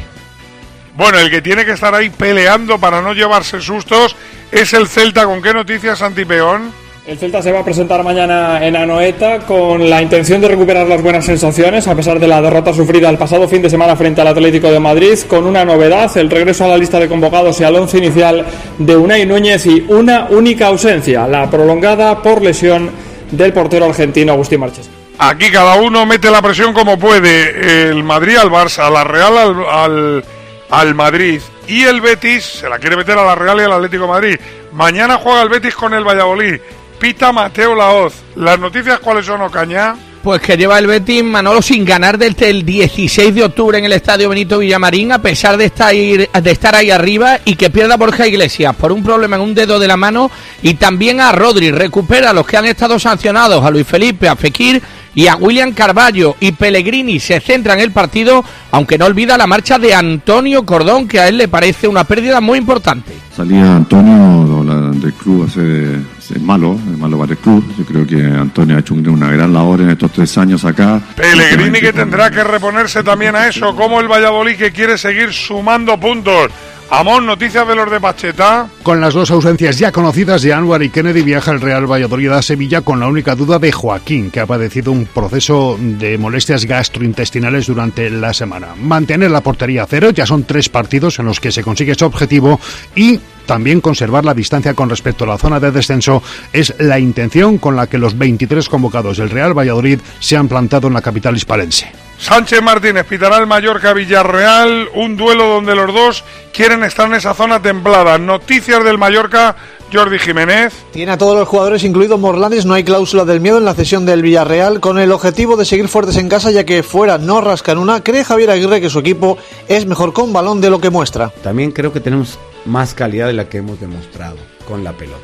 Bueno, 0.95 1.19
el 1.19 1.29
que 1.29 1.41
tiene 1.41 1.65
que 1.65 1.71
estar 1.71 1.93
ahí 1.95 2.09
peleando 2.09 2.77
para 2.77 3.01
no 3.01 3.13
llevarse 3.13 3.61
sustos 3.61 4.15
es 4.51 4.73
el 4.73 4.87
Celta. 4.87 5.25
¿Con 5.25 5.41
qué 5.41 5.53
noticias, 5.53 6.01
Antipeón? 6.01 6.81
El 7.07 7.17
Celta 7.17 7.41
se 7.41 7.51
va 7.51 7.61
a 7.61 7.65
presentar 7.65 8.03
mañana 8.03 8.63
en 8.63 8.75
Anoeta 8.75 9.39
con 9.39 9.89
la 9.89 10.03
intención 10.03 10.39
de 10.39 10.49
recuperar 10.49 10.85
las 10.85 11.01
buenas 11.01 11.25
sensaciones 11.25 11.87
a 11.87 11.95
pesar 11.95 12.19
de 12.19 12.27
la 12.27 12.41
derrota 12.43 12.73
sufrida 12.73 13.09
el 13.09 13.17
pasado 13.17 13.47
fin 13.47 13.61
de 13.63 13.71
semana 13.71 13.95
frente 13.95 14.21
al 14.21 14.27
Atlético 14.27 14.71
de 14.71 14.79
Madrid, 14.79 15.17
con 15.27 15.47
una 15.47 15.65
novedad, 15.65 16.15
el 16.17 16.29
regreso 16.29 16.65
a 16.65 16.67
la 16.67 16.77
lista 16.77 16.99
de 16.99 17.07
convocados 17.07 17.59
y 17.59 17.63
al 17.63 17.75
once 17.75 17.97
inicial 17.97 18.45
de 18.77 18.95
Unai 18.95 19.25
Núñez 19.25 19.65
y 19.65 19.83
una 19.89 20.27
única 20.29 20.67
ausencia, 20.67 21.27
la 21.27 21.49
prolongada 21.49 22.21
por 22.21 22.43
lesión 22.43 22.91
del 23.31 23.51
portero 23.51 23.85
argentino 23.85 24.33
Agustín 24.33 24.59
Marches. 24.59 24.87
Aquí 25.17 25.49
cada 25.49 25.75
uno 25.75 26.05
mete 26.05 26.29
la 26.29 26.41
presión 26.41 26.71
como 26.71 26.99
puede, 26.99 27.89
el 27.89 28.03
Madrid 28.03 28.37
al 28.37 28.51
Barça, 28.51 28.91
la 28.91 29.03
Real 29.03 29.37
al, 29.37 29.65
al 29.69 30.23
al 30.71 30.95
Madrid. 30.95 31.41
Y 31.67 31.83
el 31.83 32.01
Betis 32.01 32.43
se 32.43 32.69
la 32.69 32.79
quiere 32.79 32.97
meter 32.97 33.17
a 33.17 33.25
la 33.25 33.35
Real 33.35 33.59
y 33.59 33.63
al 33.63 33.73
Atlético 33.73 34.07
Madrid. 34.07 34.39
Mañana 34.71 35.17
juega 35.17 35.43
el 35.43 35.49
Betis 35.49 35.75
con 35.75 35.93
el 35.93 36.03
Valladolid. 36.03 36.59
Pita 36.99 37.31
Mateo 37.31 37.75
Laoz. 37.75 38.13
¿Las 38.35 38.59
noticias 38.59 38.99
cuáles 38.99 39.25
son, 39.25 39.41
Ocaña? 39.41 39.95
Pues 40.23 40.39
que 40.39 40.55
lleva 40.55 40.77
el 40.77 40.85
Betis 40.85 41.23
Manolo 41.23 41.63
sin 41.63 41.83
ganar 41.83 42.17
desde 42.17 42.51
el 42.51 42.63
16 42.63 43.33
de 43.33 43.43
octubre 43.43 43.79
en 43.79 43.85
el 43.85 43.93
Estadio 43.93 44.29
Benito 44.29 44.59
Villamarín, 44.59 45.11
a 45.11 45.19
pesar 45.19 45.57
de 45.57 45.65
estar, 45.65 45.91
de 45.93 46.51
estar 46.51 46.75
ahí 46.75 46.91
arriba 46.91 47.39
y 47.43 47.55
que 47.55 47.71
pierda 47.71 47.97
Borja 47.97 48.27
Iglesias 48.27 48.75
por 48.75 48.91
un 48.91 49.03
problema 49.03 49.37
en 49.37 49.41
un 49.41 49.55
dedo 49.55 49.79
de 49.79 49.87
la 49.87 49.97
mano 49.97 50.29
y 50.61 50.75
también 50.75 51.21
a 51.21 51.31
Rodri. 51.31 51.71
Recupera 51.71 52.29
a 52.29 52.33
los 52.33 52.45
que 52.45 52.55
han 52.55 52.65
estado 52.65 52.99
sancionados, 52.99 53.65
a 53.65 53.71
Luis 53.71 53.87
Felipe, 53.87 54.29
a 54.29 54.35
Fekir 54.35 54.79
y 55.15 55.27
a 55.27 55.35
William 55.35 55.73
Carballo 55.73 56.35
y 56.39 56.51
Pellegrini 56.53 57.19
se 57.19 57.39
centra 57.39 57.73
en 57.73 57.81
el 57.81 57.91
partido, 57.91 58.43
aunque 58.71 58.97
no 58.97 59.05
olvida 59.05 59.37
la 59.37 59.47
marcha 59.47 59.77
de 59.77 59.93
Antonio 59.93 60.65
Cordón, 60.65 61.07
que 61.07 61.19
a 61.19 61.27
él 61.27 61.37
le 61.37 61.47
parece 61.47 61.87
una 61.87 62.03
pérdida 62.03 62.41
muy 62.41 62.57
importante. 62.57 63.13
Salía 63.35 63.75
Antonio 63.75 64.63
del 64.93 65.13
club 65.13 65.45
hace 65.47 65.99
es 66.35 66.41
malo, 66.41 66.77
es 66.91 66.97
malo 66.97 67.17
para 67.17 67.33
el 67.33 67.37
club. 67.37 67.63
Yo 67.77 67.85
creo 67.85 68.07
que 68.07 68.23
Antonio 68.23 68.77
ha 68.77 68.79
hecho 68.79 68.93
una 68.93 69.29
gran 69.29 69.53
labor 69.53 69.81
en 69.81 69.89
estos 69.89 70.11
tres 70.11 70.37
años 70.37 70.63
acá. 70.63 71.01
Pellegrini 71.15 71.79
que 71.79 71.93
tendrá 71.93 72.29
que 72.31 72.43
reponerse 72.43 73.03
también 73.03 73.35
a 73.35 73.47
eso, 73.47 73.75
como 73.75 73.99
el 73.99 74.07
Valladolid 74.07 74.55
que 74.55 74.71
quiere 74.71 74.97
seguir 74.97 75.33
sumando 75.33 75.99
puntos. 75.99 76.51
Amón, 76.93 77.25
noticias 77.25 77.65
de 77.65 77.73
los 77.73 77.89
de 77.89 78.01
Pacheta. 78.01 78.67
Con 78.83 78.99
las 78.99 79.13
dos 79.13 79.31
ausencias 79.31 79.79
ya 79.79 79.93
conocidas 79.93 80.41
de 80.41 80.51
Anwar 80.51 80.83
y 80.83 80.89
Kennedy, 80.89 81.21
viaja 81.21 81.53
el 81.53 81.61
Real 81.61 81.89
Valladolid 81.89 82.31
a 82.31 82.41
Sevilla 82.41 82.81
con 82.81 82.99
la 82.99 83.07
única 83.07 83.33
duda 83.33 83.59
de 83.59 83.71
Joaquín, 83.71 84.29
que 84.29 84.41
ha 84.41 84.45
padecido 84.45 84.91
un 84.91 85.05
proceso 85.05 85.77
de 85.79 86.17
molestias 86.17 86.65
gastrointestinales 86.65 87.67
durante 87.67 88.09
la 88.09 88.33
semana. 88.33 88.75
Mantener 88.75 89.31
la 89.31 89.39
portería 89.39 89.83
a 89.83 89.87
cero, 89.87 90.09
ya 90.09 90.25
son 90.25 90.43
tres 90.43 90.67
partidos 90.67 91.17
en 91.19 91.27
los 91.27 91.39
que 91.39 91.53
se 91.53 91.63
consigue 91.63 91.93
ese 91.93 92.03
objetivo 92.03 92.59
y 92.93 93.21
también 93.45 93.79
conservar 93.79 94.25
la 94.25 94.33
distancia 94.33 94.73
con 94.73 94.89
respecto 94.89 95.23
a 95.23 95.27
la 95.27 95.37
zona 95.37 95.61
de 95.61 95.71
descenso 95.71 96.21
es 96.51 96.75
la 96.77 96.99
intención 96.99 97.57
con 97.57 97.77
la 97.77 97.87
que 97.87 97.99
los 97.99 98.17
23 98.17 98.67
convocados 98.67 99.15
del 99.15 99.29
Real 99.29 99.57
Valladolid 99.57 100.01
se 100.19 100.35
han 100.35 100.49
plantado 100.49 100.89
en 100.89 100.93
la 100.95 101.01
capital 101.01 101.37
hispalense. 101.37 102.10
Sánchez 102.21 102.61
Martínez 102.61 103.07
pitará 103.07 103.37
el 103.39 103.47
Mallorca 103.47 103.93
Villarreal, 103.93 104.89
un 104.93 105.17
duelo 105.17 105.47
donde 105.47 105.73
los 105.73 105.91
dos 105.91 106.23
quieren 106.53 106.83
estar 106.83 107.07
en 107.07 107.15
esa 107.15 107.33
zona 107.33 107.63
templada. 107.63 108.19
Noticias 108.19 108.83
del 108.83 108.99
Mallorca, 108.99 109.55
Jordi 109.91 110.19
Jiménez. 110.19 110.71
Tiene 110.93 111.13
a 111.13 111.17
todos 111.17 111.35
los 111.35 111.47
jugadores, 111.47 111.83
incluido 111.83 112.19
Morlanes, 112.19 112.67
no 112.67 112.75
hay 112.75 112.83
cláusula 112.83 113.25
del 113.25 113.41
miedo 113.41 113.57
en 113.57 113.65
la 113.65 113.73
cesión 113.73 114.05
del 114.05 114.21
Villarreal, 114.21 114.79
con 114.79 114.99
el 114.99 115.11
objetivo 115.11 115.57
de 115.57 115.65
seguir 115.65 115.87
fuertes 115.87 116.15
en 116.17 116.29
casa, 116.29 116.51
ya 116.51 116.63
que 116.63 116.83
fuera 116.83 117.17
no 117.17 117.41
rascan 117.41 117.79
una. 117.79 118.03
Cree 118.03 118.23
Javier 118.23 118.51
Aguirre 118.51 118.81
que 118.81 118.91
su 118.91 118.99
equipo 118.99 119.39
es 119.67 119.87
mejor 119.87 120.13
con 120.13 120.31
balón 120.31 120.61
de 120.61 120.69
lo 120.69 120.79
que 120.79 120.91
muestra. 120.91 121.31
También 121.41 121.71
creo 121.71 121.91
que 121.91 122.01
tenemos 122.01 122.37
más 122.65 122.93
calidad 122.93 123.25
de 123.25 123.33
la 123.33 123.49
que 123.49 123.57
hemos 123.57 123.79
demostrado 123.79 124.37
con 124.67 124.83
la 124.83 124.93
pelota. 124.93 125.17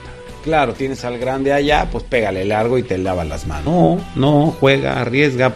Claro, 0.43 0.73
tienes 0.73 1.05
al 1.05 1.19
grande 1.19 1.53
allá, 1.53 1.87
pues 1.91 2.03
pégale 2.05 2.43
largo 2.43 2.79
y 2.79 2.83
te 2.83 2.97
lava 2.97 3.23
las 3.23 3.45
manos. 3.45 3.65
No, 3.65 3.99
no, 4.15 4.55
juega, 4.59 4.99
arriesga. 4.99 5.53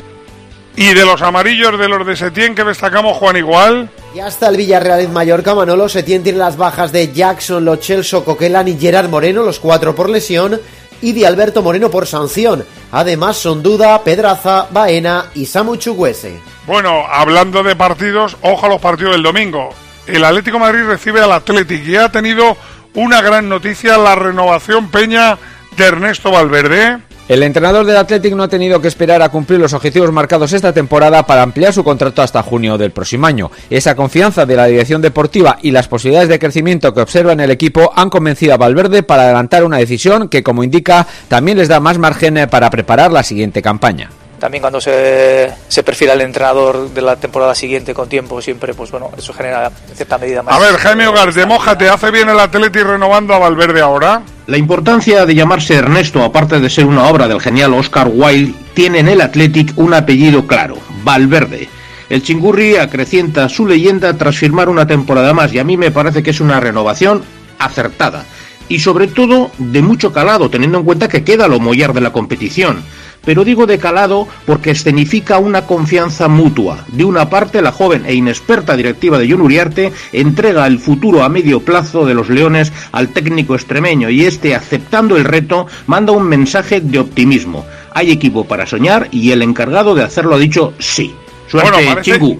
Y 0.75 0.93
de 0.93 1.05
los 1.05 1.21
amarillos 1.21 1.77
de 1.77 1.88
los 1.89 2.05
de 2.07 2.15
Setién 2.15 2.55
que 2.55 2.63
destacamos, 2.63 3.17
Juan 3.17 3.36
Igual. 3.38 3.89
Ya 4.15 4.27
está 4.27 4.47
el 4.49 4.57
Villarreal 4.57 5.01
en 5.01 5.13
Mallorca, 5.13 5.53
Manolo. 5.53 5.89
Setién 5.89 6.23
tiene 6.23 6.38
las 6.39 6.57
bajas 6.57 6.91
de 6.91 7.12
Jackson, 7.12 7.65
Lo 7.65 7.77
Celso, 7.77 8.23
Coquelan 8.23 8.67
y 8.67 8.77
Gerard 8.79 9.10
Moreno, 9.10 9.43
los 9.43 9.60
cuatro 9.60 9.93
por 9.93 10.10
lesión, 10.10 10.60
y 11.01 11.13
de 11.13 11.27
Alberto 11.27 11.62
Moreno 11.62 11.89
por 11.89 12.07
sanción. 12.07 12.65
Además 12.91 13.38
son 13.38 13.62
Duda, 13.62 14.01
Pedraza, 14.03 14.67
Baena 14.71 15.25
y 15.36 15.45
Samu 15.45 15.75
Chuguese. 15.75 16.39
Bueno, 16.65 17.03
hablando 17.10 17.63
de 17.63 17.75
partidos, 17.75 18.38
ojo 18.41 18.65
a 18.65 18.69
los 18.69 18.81
partidos 18.81 19.13
del 19.13 19.23
domingo. 19.23 19.69
El 20.07 20.23
Atlético 20.23 20.57
de 20.57 20.63
Madrid 20.63 20.84
recibe 20.84 21.21
al 21.21 21.31
Atlético 21.31 21.89
y 21.89 21.95
ha 21.95 22.10
tenido 22.10 22.55
una 22.93 23.21
gran 23.21 23.49
noticia, 23.49 23.97
la 23.97 24.15
renovación 24.15 24.89
Peña 24.89 25.38
de 25.77 25.86
Ernesto 25.86 26.31
Valverde. 26.31 26.99
El 27.32 27.44
entrenador 27.44 27.86
del 27.86 27.96
Athletic 27.96 28.36
no 28.36 28.44
ha 28.44 28.50
tenido 28.50 28.82
que 28.82 28.89
esperar 28.89 29.22
a 29.22 29.30
cumplir 29.30 29.58
los 29.58 29.72
objetivos 29.72 30.12
marcados 30.12 30.52
esta 30.52 30.74
temporada 30.74 31.26
para 31.26 31.44
ampliar 31.44 31.72
su 31.72 31.82
contrato 31.82 32.22
hasta 32.22 32.44
junio 32.44 32.78
del 32.78 32.91
próximo 32.91 33.26
año. 33.26 33.50
Esa 33.70 33.96
confianza 33.96 34.46
de 34.46 34.58
la 34.58 34.65
dirección 34.65 35.02
deportiva 35.02 35.58
y 35.62 35.72
las 35.72 35.88
posibilidades 35.88 36.28
de 36.28 36.39
crecimiento 36.39 36.94
que 36.94 37.00
observa 37.00 37.32
en 37.32 37.39
el 37.39 37.50
equipo 37.50 37.94
han 37.96 38.10
convencido 38.10 38.54
a 38.54 38.58
Valverde 38.58 39.02
para 39.02 39.24
adelantar 39.24 39.63
una 39.63 39.78
decisión 39.78 40.28
que, 40.28 40.44
como 40.44 40.65
indica, 40.65 41.08
también 41.30 41.58
les 41.58 41.70
da 41.70 41.80
más 41.80 41.98
margen 41.98 42.50
para 42.52 42.70
preparar 42.70 43.13
la 43.13 43.24
siguiente 43.24 43.62
campaña 43.62 44.10
también 44.41 44.62
cuando 44.63 44.82
se, 44.82 45.51
se, 45.67 45.84
perfila 45.84 46.13
el 46.13 46.21
entrenador 46.21 46.89
de 46.89 47.01
la 47.04 47.15
temporada 47.15 47.54
siguiente 47.54 47.93
con 47.93 48.10
tiempo, 48.10 48.41
siempre, 48.41 48.73
pues 48.73 48.89
bueno, 48.89 49.12
eso 49.15 49.34
genera 49.34 49.67
en 49.67 49.95
cierta 49.95 50.17
medida 50.17 50.41
más. 50.41 50.56
A 50.56 50.60
ver, 50.60 50.77
Jaime 50.77 51.08
Hogar, 51.08 51.32
de 51.32 51.45
Moja, 51.45 51.77
¿te 51.77 51.88
hace 51.88 52.10
bien 52.10 52.27
el 52.27 52.39
Atleti 52.39 52.80
renovando 52.80 53.36
a 53.36 53.38
Valverde 53.38 53.82
ahora? 53.82 54.23
La 54.47 54.58
importancia 54.58 55.27
de 55.27 55.36
llamarse 55.36 55.75
Ernesto, 55.75 56.23
aparte 56.23 56.60
de 56.60 56.71
ser 56.71 56.88
una 56.88 57.08
obra 57.08 57.27
del 57.27 57.39
genial 57.39 57.75
Oscar 57.75 58.10
Wilde, 58.12 58.56
tiene 58.73 58.97
en 58.99 59.10
el 59.10 59.21
Athletic 59.21 59.73
un 59.75 59.93
apellido 59.93 60.47
claro, 60.47 60.75
Valverde. 61.04 61.69
El 62.10 62.23
Chingurri 62.23 62.77
acrecienta 62.77 63.47
su 63.47 63.67
leyenda 63.67 64.17
tras 64.17 64.36
firmar 64.36 64.69
una 64.69 64.88
temporada 64.88 65.36
más 65.36 65.54
y 65.54 65.60
a 65.60 65.63
mí 65.63 65.77
me 65.77 65.91
parece 65.91 66.23
que 66.23 66.32
es 66.32 66.39
una 66.39 66.60
renovación 66.60 67.23
acertada 67.60 68.25
y 68.71 68.79
sobre 68.79 69.07
todo 69.07 69.51
de 69.57 69.81
mucho 69.81 70.13
calado, 70.13 70.49
teniendo 70.49 70.77
en 70.77 70.86
cuenta 70.86 71.10
que 71.10 71.23
queda 71.23 71.47
lo 71.47 71.60
mollar 71.60 71.93
de 71.93 72.01
la 72.01 72.13
competición 72.13 72.84
pero 73.23 73.43
digo 73.43 73.67
de 73.67 73.77
calado 73.77 74.27
porque 74.45 74.71
escenifica 74.71 75.38
una 75.38 75.65
confianza 75.67 76.27
mutua. 76.27 76.86
De 76.88 77.03
una 77.03 77.29
parte, 77.29 77.62
la 77.62 77.71
joven 77.71 78.05
e 78.05 78.15
inexperta 78.15 78.75
directiva 78.75 79.19
de 79.19 79.29
John 79.29 79.41
Uriarte 79.41 79.93
entrega 80.12 80.65
el 80.65 80.79
futuro 80.79 81.23
a 81.23 81.29
medio 81.29 81.60
plazo 81.62 82.05
de 82.05 82.13
los 82.13 82.29
Leones 82.29 82.73
al 82.91 83.10
técnico 83.10 83.55
extremeño 83.55 84.10
y 84.10 84.25
este, 84.25 84.55
aceptando 84.55 85.17
el 85.17 85.25
reto, 85.25 85.67
manda 85.88 86.13
un 86.13 86.23
mensaje 86.23 86.81
de 86.81 86.99
optimismo. 86.99 87.65
Hay 87.93 88.12
equipo 88.12 88.45
para 88.45 88.65
soñar 88.65 89.07
y 89.12 89.31
el 89.31 89.41
encargado 89.41 89.93
de 89.93 90.03
hacerlo 90.03 90.36
ha 90.36 90.39
dicho 90.39 90.73
sí. 90.79 91.13
Suerte, 91.47 91.86
parece, 91.93 92.39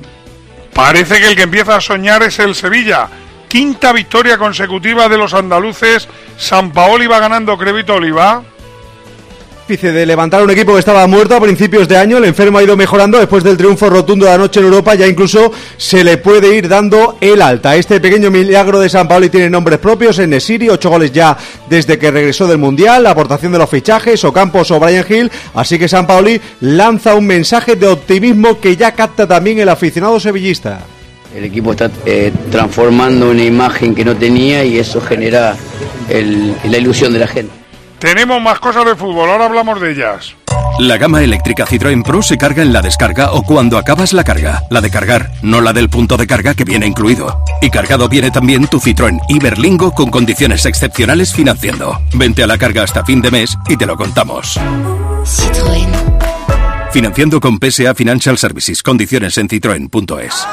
Parece 0.74 1.20
que 1.20 1.28
el 1.28 1.36
que 1.36 1.44
empieza 1.44 1.76
a 1.76 1.82
soñar 1.82 2.24
es 2.24 2.40
el 2.40 2.56
Sevilla. 2.56 3.10
Quinta 3.52 3.92
victoria 3.92 4.38
consecutiva 4.38 5.10
de 5.10 5.18
los 5.18 5.34
andaluces. 5.34 6.08
San 6.38 6.72
Paoli 6.72 7.06
va 7.06 7.20
ganando 7.20 7.58
Crevito 7.58 7.96
Oliva 7.96 8.42
de 9.78 10.06
levantar 10.06 10.44
un 10.44 10.50
equipo 10.50 10.74
que 10.74 10.80
estaba 10.80 11.08
muerto 11.08 11.36
a 11.36 11.40
principios 11.40 11.88
de 11.88 11.98
año. 11.98 12.18
El 12.18 12.26
enfermo 12.26 12.58
ha 12.58 12.64
ido 12.64 12.76
mejorando 12.76 13.18
después 13.18 13.42
del 13.44 13.56
triunfo 13.56 13.90
rotundo 13.90 14.26
de 14.26 14.34
anoche 14.34 14.60
en 14.60 14.66
Europa. 14.66 14.96
Ya 14.96 15.08
incluso 15.08 15.52
se 15.78 16.04
le 16.04 16.18
puede 16.18 16.56
ir 16.56 16.68
dando 16.68 17.18
el 17.22 17.42
alta. 17.42 17.76
Este 17.76 18.02
pequeño 18.02 18.32
milagro 18.32 18.80
de 18.80 18.90
San 18.90 19.08
Paoli 19.08 19.30
tiene 19.30 19.50
nombres 19.50 19.80
propios. 19.80 20.20
En 20.20 20.32
Nesiri, 20.32 20.70
ocho 20.70 20.90
goles 20.90 21.12
ya 21.12 21.38
desde 21.70 21.98
que 21.98 22.12
regresó 22.12 22.48
del 22.48 22.58
Mundial. 22.58 23.04
La 23.04 23.12
aportación 23.12 23.54
de 23.54 23.60
los 23.60 23.70
fichajes, 23.70 24.24
o 24.26 24.34
Campos 24.34 24.72
o 24.72 24.80
Brian 24.80 25.06
Hill. 25.08 25.32
Así 25.54 25.80
que 25.80 25.88
San 25.88 26.06
Paoli 26.06 26.40
lanza 26.60 27.16
un 27.16 27.26
mensaje 27.26 27.78
de 27.78 27.88
optimismo 27.88 28.60
que 28.60 28.76
ya 28.76 28.94
capta 28.94 29.26
también 29.26 29.60
el 29.60 29.70
aficionado 29.70 30.20
sevillista. 30.20 30.82
El 31.36 31.46
equipo 31.46 31.72
está 31.72 31.90
eh, 32.06 32.32
transformando 32.52 33.30
una 33.30 33.44
imagen 33.44 33.96
que 33.96 34.04
no 34.04 34.16
tenía 34.16 34.64
y 34.66 34.78
eso 34.78 35.00
genera 35.02 35.56
la 36.10 36.78
ilusión 36.78 37.14
de 37.14 37.20
la 37.20 37.28
gente. 37.28 37.54
Tenemos 38.00 38.42
más 38.42 38.60
cosas 38.60 38.84
de 38.86 38.96
fútbol, 38.96 39.30
ahora 39.30 39.46
hablamos 39.46 39.80
de 39.80 39.92
ellas. 39.92 40.36
La 40.80 40.98
gama 40.98 41.22
eléctrica 41.22 41.66
Citroën 41.66 42.04
Pro 42.04 42.24
se 42.24 42.38
carga 42.38 42.64
en 42.64 42.74
la 42.74 42.82
descarga 42.82 43.34
o 43.34 43.44
cuando 43.44 43.78
acabas 43.78 44.14
la 44.14 44.24
carga. 44.24 44.64
La 44.72 44.82
de 44.82 44.90
cargar, 44.90 45.32
no 45.44 45.62
la 45.62 45.74
del 45.74 45.90
punto 45.90 46.18
de 46.18 46.26
carga 46.26 46.56
que 46.56 46.64
viene 46.64 46.88
incluido. 46.88 47.44
Y 47.62 47.70
cargado 47.70 48.10
viene 48.10 48.32
también 48.32 48.68
tu 48.68 48.80
Citroën 48.80 49.20
Iberlingo 49.30 49.92
con 49.92 50.10
condiciones 50.10 50.66
excepcionales 50.66 51.34
financiando. 51.34 52.02
Vente 52.16 52.42
a 52.42 52.48
la 52.48 52.58
carga 52.58 52.82
hasta 52.82 53.06
fin 53.06 53.22
de 53.22 53.30
mes 53.30 53.56
y 53.70 53.78
te 53.78 53.86
lo 53.86 53.96
contamos. 53.96 54.60
Citroën. 55.24 55.92
Financiando 56.92 57.40
con 57.40 57.60
PSA 57.60 57.94
Financial 57.94 58.38
Services. 58.38 58.82
Condiciones 58.82 59.38
en 59.38 59.48
citroen.es. 59.48 60.48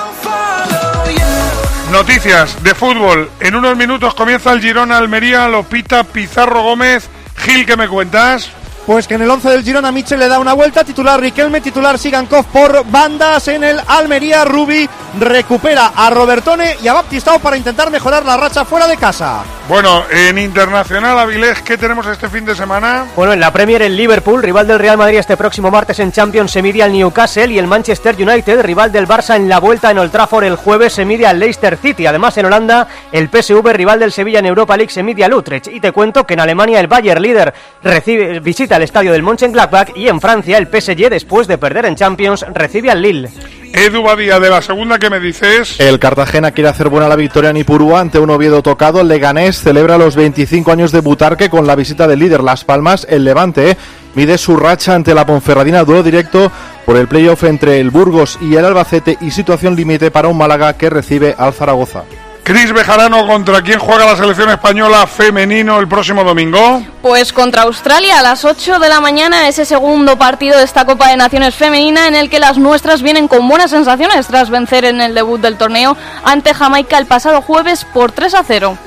Noticias 1.90 2.62
de 2.62 2.74
fútbol. 2.74 3.30
En 3.40 3.54
unos 3.54 3.76
minutos 3.76 4.14
comienza 4.14 4.52
el 4.52 4.60
Girona 4.60 4.98
Almería, 4.98 5.48
Lopita 5.48 6.04
Pizarro 6.04 6.62
Gómez 6.62 7.08
Gil, 7.38 7.64
¿qué 7.64 7.76
me 7.76 7.88
cuentas? 7.88 8.50
Pues 8.88 9.06
que 9.06 9.16
en 9.16 9.20
el 9.20 9.30
11 9.30 9.50
del 9.50 9.64
Girona 9.64 9.92
Michel 9.92 10.18
le 10.18 10.28
da 10.28 10.38
una 10.38 10.54
vuelta, 10.54 10.82
titular 10.82 11.20
Riquelme, 11.20 11.60
titular 11.60 11.98
Sigankov 11.98 12.46
por 12.46 12.90
bandas 12.90 13.46
en 13.48 13.62
el 13.62 13.78
Almería, 13.86 14.46
Rubi 14.46 14.88
recupera 15.20 15.92
a 15.94 16.08
Robertone 16.08 16.76
y 16.82 16.88
a 16.88 16.94
Baptistao 16.94 17.38
para 17.38 17.58
intentar 17.58 17.90
mejorar 17.90 18.24
la 18.24 18.38
racha 18.38 18.64
fuera 18.64 18.86
de 18.86 18.96
casa. 18.96 19.42
Bueno, 19.68 20.04
en 20.10 20.38
Internacional 20.38 21.18
Avilés, 21.18 21.60
¿qué 21.60 21.76
tenemos 21.76 22.06
este 22.06 22.30
fin 22.30 22.46
de 22.46 22.54
semana? 22.54 23.04
Bueno, 23.14 23.34
en 23.34 23.40
la 23.40 23.52
Premier 23.52 23.82
el 23.82 23.94
Liverpool, 23.94 24.42
rival 24.42 24.66
del 24.66 24.78
Real 24.78 24.96
Madrid 24.96 25.18
este 25.18 25.36
próximo 25.36 25.70
martes 25.70 25.98
en 25.98 26.10
Champions, 26.10 26.50
se 26.50 26.62
mide 26.62 26.82
al 26.82 26.90
Newcastle 26.90 27.52
y 27.52 27.58
el 27.58 27.66
Manchester 27.66 28.16
United, 28.18 28.62
rival 28.62 28.90
del 28.90 29.06
Barça 29.06 29.36
en 29.36 29.46
la 29.46 29.60
vuelta 29.60 29.90
en 29.90 29.98
Old 29.98 30.10
Trafford 30.10 30.44
el 30.44 30.56
jueves, 30.56 30.94
se 30.94 31.04
mide 31.04 31.26
al 31.26 31.38
Leicester 31.38 31.76
City. 31.76 32.06
Además, 32.06 32.38
en 32.38 32.46
Holanda, 32.46 32.88
el 33.12 33.28
PSV, 33.28 33.70
rival 33.74 34.00
del 34.00 34.12
Sevilla 34.12 34.38
en 34.38 34.46
Europa 34.46 34.74
League, 34.74 34.90
se 34.90 35.02
mide 35.02 35.24
al 35.24 35.34
Utrecht. 35.34 35.68
Y 35.68 35.80
te 35.80 35.92
cuento 35.92 36.24
que 36.24 36.32
en 36.32 36.40
Alemania 36.40 36.80
el 36.80 36.86
Bayern 36.86 37.20
líder 37.20 37.52
recibe, 37.82 38.40
visita 38.40 38.77
el 38.78 38.84
estadio 38.84 39.12
del 39.12 39.22
Mönchengladbach 39.22 39.90
y 39.94 40.08
en 40.08 40.20
Francia 40.20 40.56
el 40.56 40.68
PSG, 40.68 41.10
después 41.10 41.46
de 41.46 41.58
perder 41.58 41.84
en 41.84 41.96
Champions, 41.96 42.46
recibe 42.54 42.90
al 42.90 43.02
Lille. 43.02 43.28
Edu 43.74 44.02
Badía, 44.02 44.40
de 44.40 44.48
la 44.48 44.62
segunda 44.62 44.98
que 44.98 45.10
me 45.10 45.20
dices. 45.20 45.78
El 45.78 45.98
Cartagena 45.98 46.52
quiere 46.52 46.70
hacer 46.70 46.88
buena 46.88 47.08
la 47.08 47.16
victoria 47.16 47.50
en 47.50 47.58
Ipurúa 47.58 48.00
ante 48.00 48.18
un 48.18 48.30
Oviedo 48.30 48.62
tocado. 48.62 49.00
El 49.00 49.08
Leganés 49.08 49.60
celebra 49.60 49.98
los 49.98 50.16
25 50.16 50.72
años 50.72 50.92
de 50.92 51.00
Butarque 51.00 51.50
con 51.50 51.66
la 51.66 51.76
visita 51.76 52.06
del 52.06 52.20
líder 52.20 52.42
Las 52.42 52.64
Palmas. 52.64 53.06
El 53.10 53.24
Levante 53.24 53.76
mide 54.14 54.38
su 54.38 54.56
racha 54.56 54.94
ante 54.94 55.14
la 55.14 55.26
Ponferradina, 55.26 55.84
duelo 55.84 56.02
directo 56.02 56.50
por 56.86 56.96
el 56.96 57.08
playoff 57.08 57.44
entre 57.44 57.80
el 57.80 57.90
Burgos 57.90 58.38
y 58.40 58.54
el 58.54 58.64
Albacete 58.64 59.18
y 59.20 59.30
situación 59.30 59.76
límite 59.76 60.10
para 60.10 60.28
un 60.28 60.38
Málaga 60.38 60.72
que 60.72 60.88
recibe 60.88 61.34
al 61.36 61.52
Zaragoza. 61.52 62.04
Cris 62.48 62.72
Bejarano, 62.72 63.26
¿contra 63.26 63.60
quién 63.60 63.78
juega 63.78 64.06
la 64.06 64.16
selección 64.16 64.48
española 64.48 65.06
femenino 65.06 65.78
el 65.78 65.86
próximo 65.86 66.24
domingo? 66.24 66.82
Pues 67.02 67.30
contra 67.30 67.64
Australia 67.64 68.20
a 68.20 68.22
las 68.22 68.42
8 68.42 68.78
de 68.78 68.88
la 68.88 69.02
mañana, 69.02 69.48
ese 69.48 69.66
segundo 69.66 70.16
partido 70.16 70.56
de 70.56 70.64
esta 70.64 70.86
Copa 70.86 71.10
de 71.10 71.18
Naciones 71.18 71.54
femenina 71.54 72.08
en 72.08 72.14
el 72.14 72.30
que 72.30 72.38
las 72.38 72.56
nuestras 72.56 73.02
vienen 73.02 73.28
con 73.28 73.46
buenas 73.46 73.70
sensaciones 73.70 74.28
tras 74.28 74.48
vencer 74.48 74.86
en 74.86 75.02
el 75.02 75.12
debut 75.12 75.38
del 75.42 75.58
torneo 75.58 75.94
ante 76.24 76.54
Jamaica 76.54 76.96
el 76.96 77.04
pasado 77.04 77.42
jueves 77.42 77.84
por 77.84 78.12
3 78.12 78.32
a 78.32 78.42
0. 78.42 78.78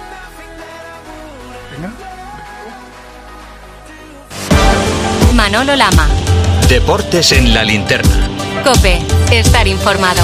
Manolo 5.36 5.76
Lama. 5.76 6.08
Deportes 6.67 7.32
en 7.32 7.54
la 7.54 7.63
linterna. 7.63 8.28
Cope, 8.63 9.00
estar 9.32 9.67
informado. 9.67 10.24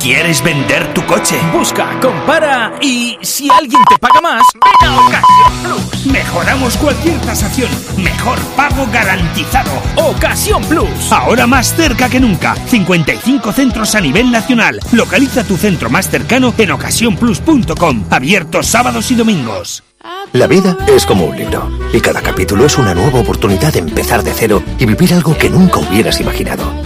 ¿Quieres 0.00 0.42
vender 0.42 0.92
tu 0.94 1.04
coche? 1.06 1.36
Busca, 1.52 1.98
compara 2.00 2.74
y 2.80 3.16
si 3.22 3.48
alguien 3.50 3.82
te 3.88 3.98
paga 3.98 4.20
más, 4.20 4.42
ven 4.54 4.88
a 4.88 5.06
Ocasión 5.06 5.62
Plus. 5.62 6.06
Mejoramos 6.06 6.76
cualquier 6.76 7.20
tasación. 7.22 7.70
Mejor 7.96 8.38
pago 8.56 8.86
garantizado. 8.92 9.70
Ocasión 9.96 10.62
Plus. 10.64 11.10
Ahora 11.10 11.46
más 11.46 11.74
cerca 11.74 12.08
que 12.08 12.20
nunca. 12.20 12.54
55 12.54 13.52
centros 13.52 13.94
a 13.94 14.00
nivel 14.00 14.30
nacional. 14.30 14.78
Localiza 14.92 15.44
tu 15.44 15.56
centro 15.56 15.90
más 15.90 16.08
cercano 16.08 16.54
en 16.56 16.70
ocasiónplus.com. 16.70 18.04
Abierto 18.10 18.62
sábados 18.62 19.10
y 19.10 19.14
domingos. 19.14 19.82
La 20.32 20.46
vida 20.46 20.76
es 20.86 21.04
como 21.04 21.24
un 21.24 21.36
libro 21.36 21.68
y 21.92 22.00
cada 22.00 22.20
capítulo 22.20 22.66
es 22.66 22.78
una 22.78 22.94
nueva 22.94 23.20
oportunidad 23.20 23.72
de 23.72 23.80
empezar 23.80 24.22
de 24.22 24.32
cero 24.32 24.62
y 24.78 24.86
vivir 24.86 25.14
algo 25.14 25.36
que 25.36 25.50
nunca 25.50 25.80
hubieras 25.80 26.20
imaginado. 26.20 26.85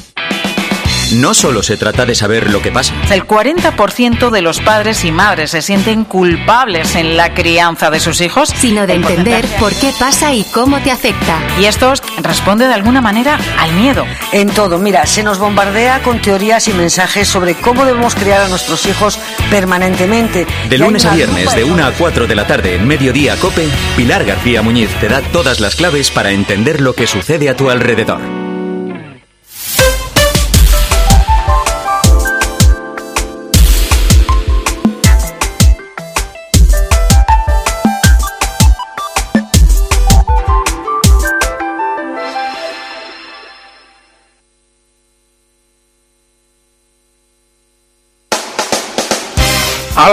No 1.11 1.33
solo 1.33 1.61
se 1.61 1.75
trata 1.75 2.05
de 2.05 2.15
saber 2.15 2.49
lo 2.49 2.61
que 2.61 2.71
pasa. 2.71 2.93
El 3.11 3.27
40% 3.27 4.29
de 4.29 4.41
los 4.41 4.61
padres 4.61 5.03
y 5.03 5.11
madres 5.11 5.51
se 5.51 5.61
sienten 5.61 6.05
culpables 6.05 6.95
en 6.95 7.17
la 7.17 7.33
crianza 7.33 7.89
de 7.89 7.99
sus 7.99 8.21
hijos, 8.21 8.49
sino 8.55 8.87
de 8.87 8.93
entender 8.93 9.45
por 9.59 9.73
qué 9.73 9.91
pasa 9.99 10.33
y 10.33 10.45
cómo 10.53 10.79
te 10.79 10.89
afecta. 10.89 11.37
Y 11.59 11.65
esto 11.65 11.93
responde 12.21 12.67
de 12.67 12.73
alguna 12.73 13.01
manera 13.01 13.37
al 13.59 13.73
miedo. 13.73 14.05
En 14.31 14.49
todo, 14.49 14.79
mira, 14.79 15.05
se 15.05 15.21
nos 15.21 15.37
bombardea 15.37 16.01
con 16.01 16.21
teorías 16.21 16.67
y 16.69 16.73
mensajes 16.73 17.27
sobre 17.27 17.55
cómo 17.55 17.83
debemos 17.83 18.15
criar 18.15 18.41
a 18.41 18.47
nuestros 18.47 18.85
hijos 18.85 19.19
permanentemente. 19.49 20.47
De 20.69 20.77
lunes 20.77 21.05
a 21.05 21.13
viernes, 21.13 21.53
de 21.53 21.65
1 21.65 21.85
a 21.85 21.91
4 21.91 22.25
de 22.25 22.35
la 22.35 22.47
tarde, 22.47 22.75
en 22.75 22.87
Mediodía 22.87 23.35
Cope, 23.35 23.67
Pilar 23.97 24.23
García 24.23 24.61
Muñiz 24.61 24.89
te 25.01 25.09
da 25.09 25.21
todas 25.21 25.59
las 25.59 25.75
claves 25.75 26.09
para 26.09 26.31
entender 26.31 26.79
lo 26.79 26.93
que 26.93 27.05
sucede 27.05 27.49
a 27.49 27.55
tu 27.57 27.69
alrededor. 27.69 28.40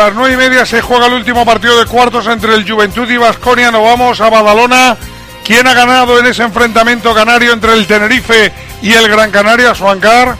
Las 0.08 0.16
nueve 0.16 0.32
y 0.32 0.36
media 0.38 0.64
se 0.64 0.80
juega 0.80 1.04
el 1.04 1.12
último 1.12 1.44
partido 1.44 1.78
de 1.78 1.84
cuartos 1.84 2.26
entre 2.28 2.54
el 2.54 2.66
Juventud 2.66 3.06
y 3.10 3.18
Vasconia. 3.18 3.70
Nos 3.70 3.82
vamos 3.82 4.18
a 4.22 4.30
Badalona. 4.30 4.96
¿Quién 5.44 5.66
ha 5.66 5.74
ganado 5.74 6.18
en 6.18 6.24
ese 6.24 6.44
enfrentamiento 6.44 7.12
canario 7.12 7.52
entre 7.52 7.74
el 7.74 7.86
Tenerife 7.86 8.50
y 8.80 8.90
el 8.90 9.06
Gran 9.06 9.30
Canaria, 9.30 9.74
Suancar? 9.74 10.34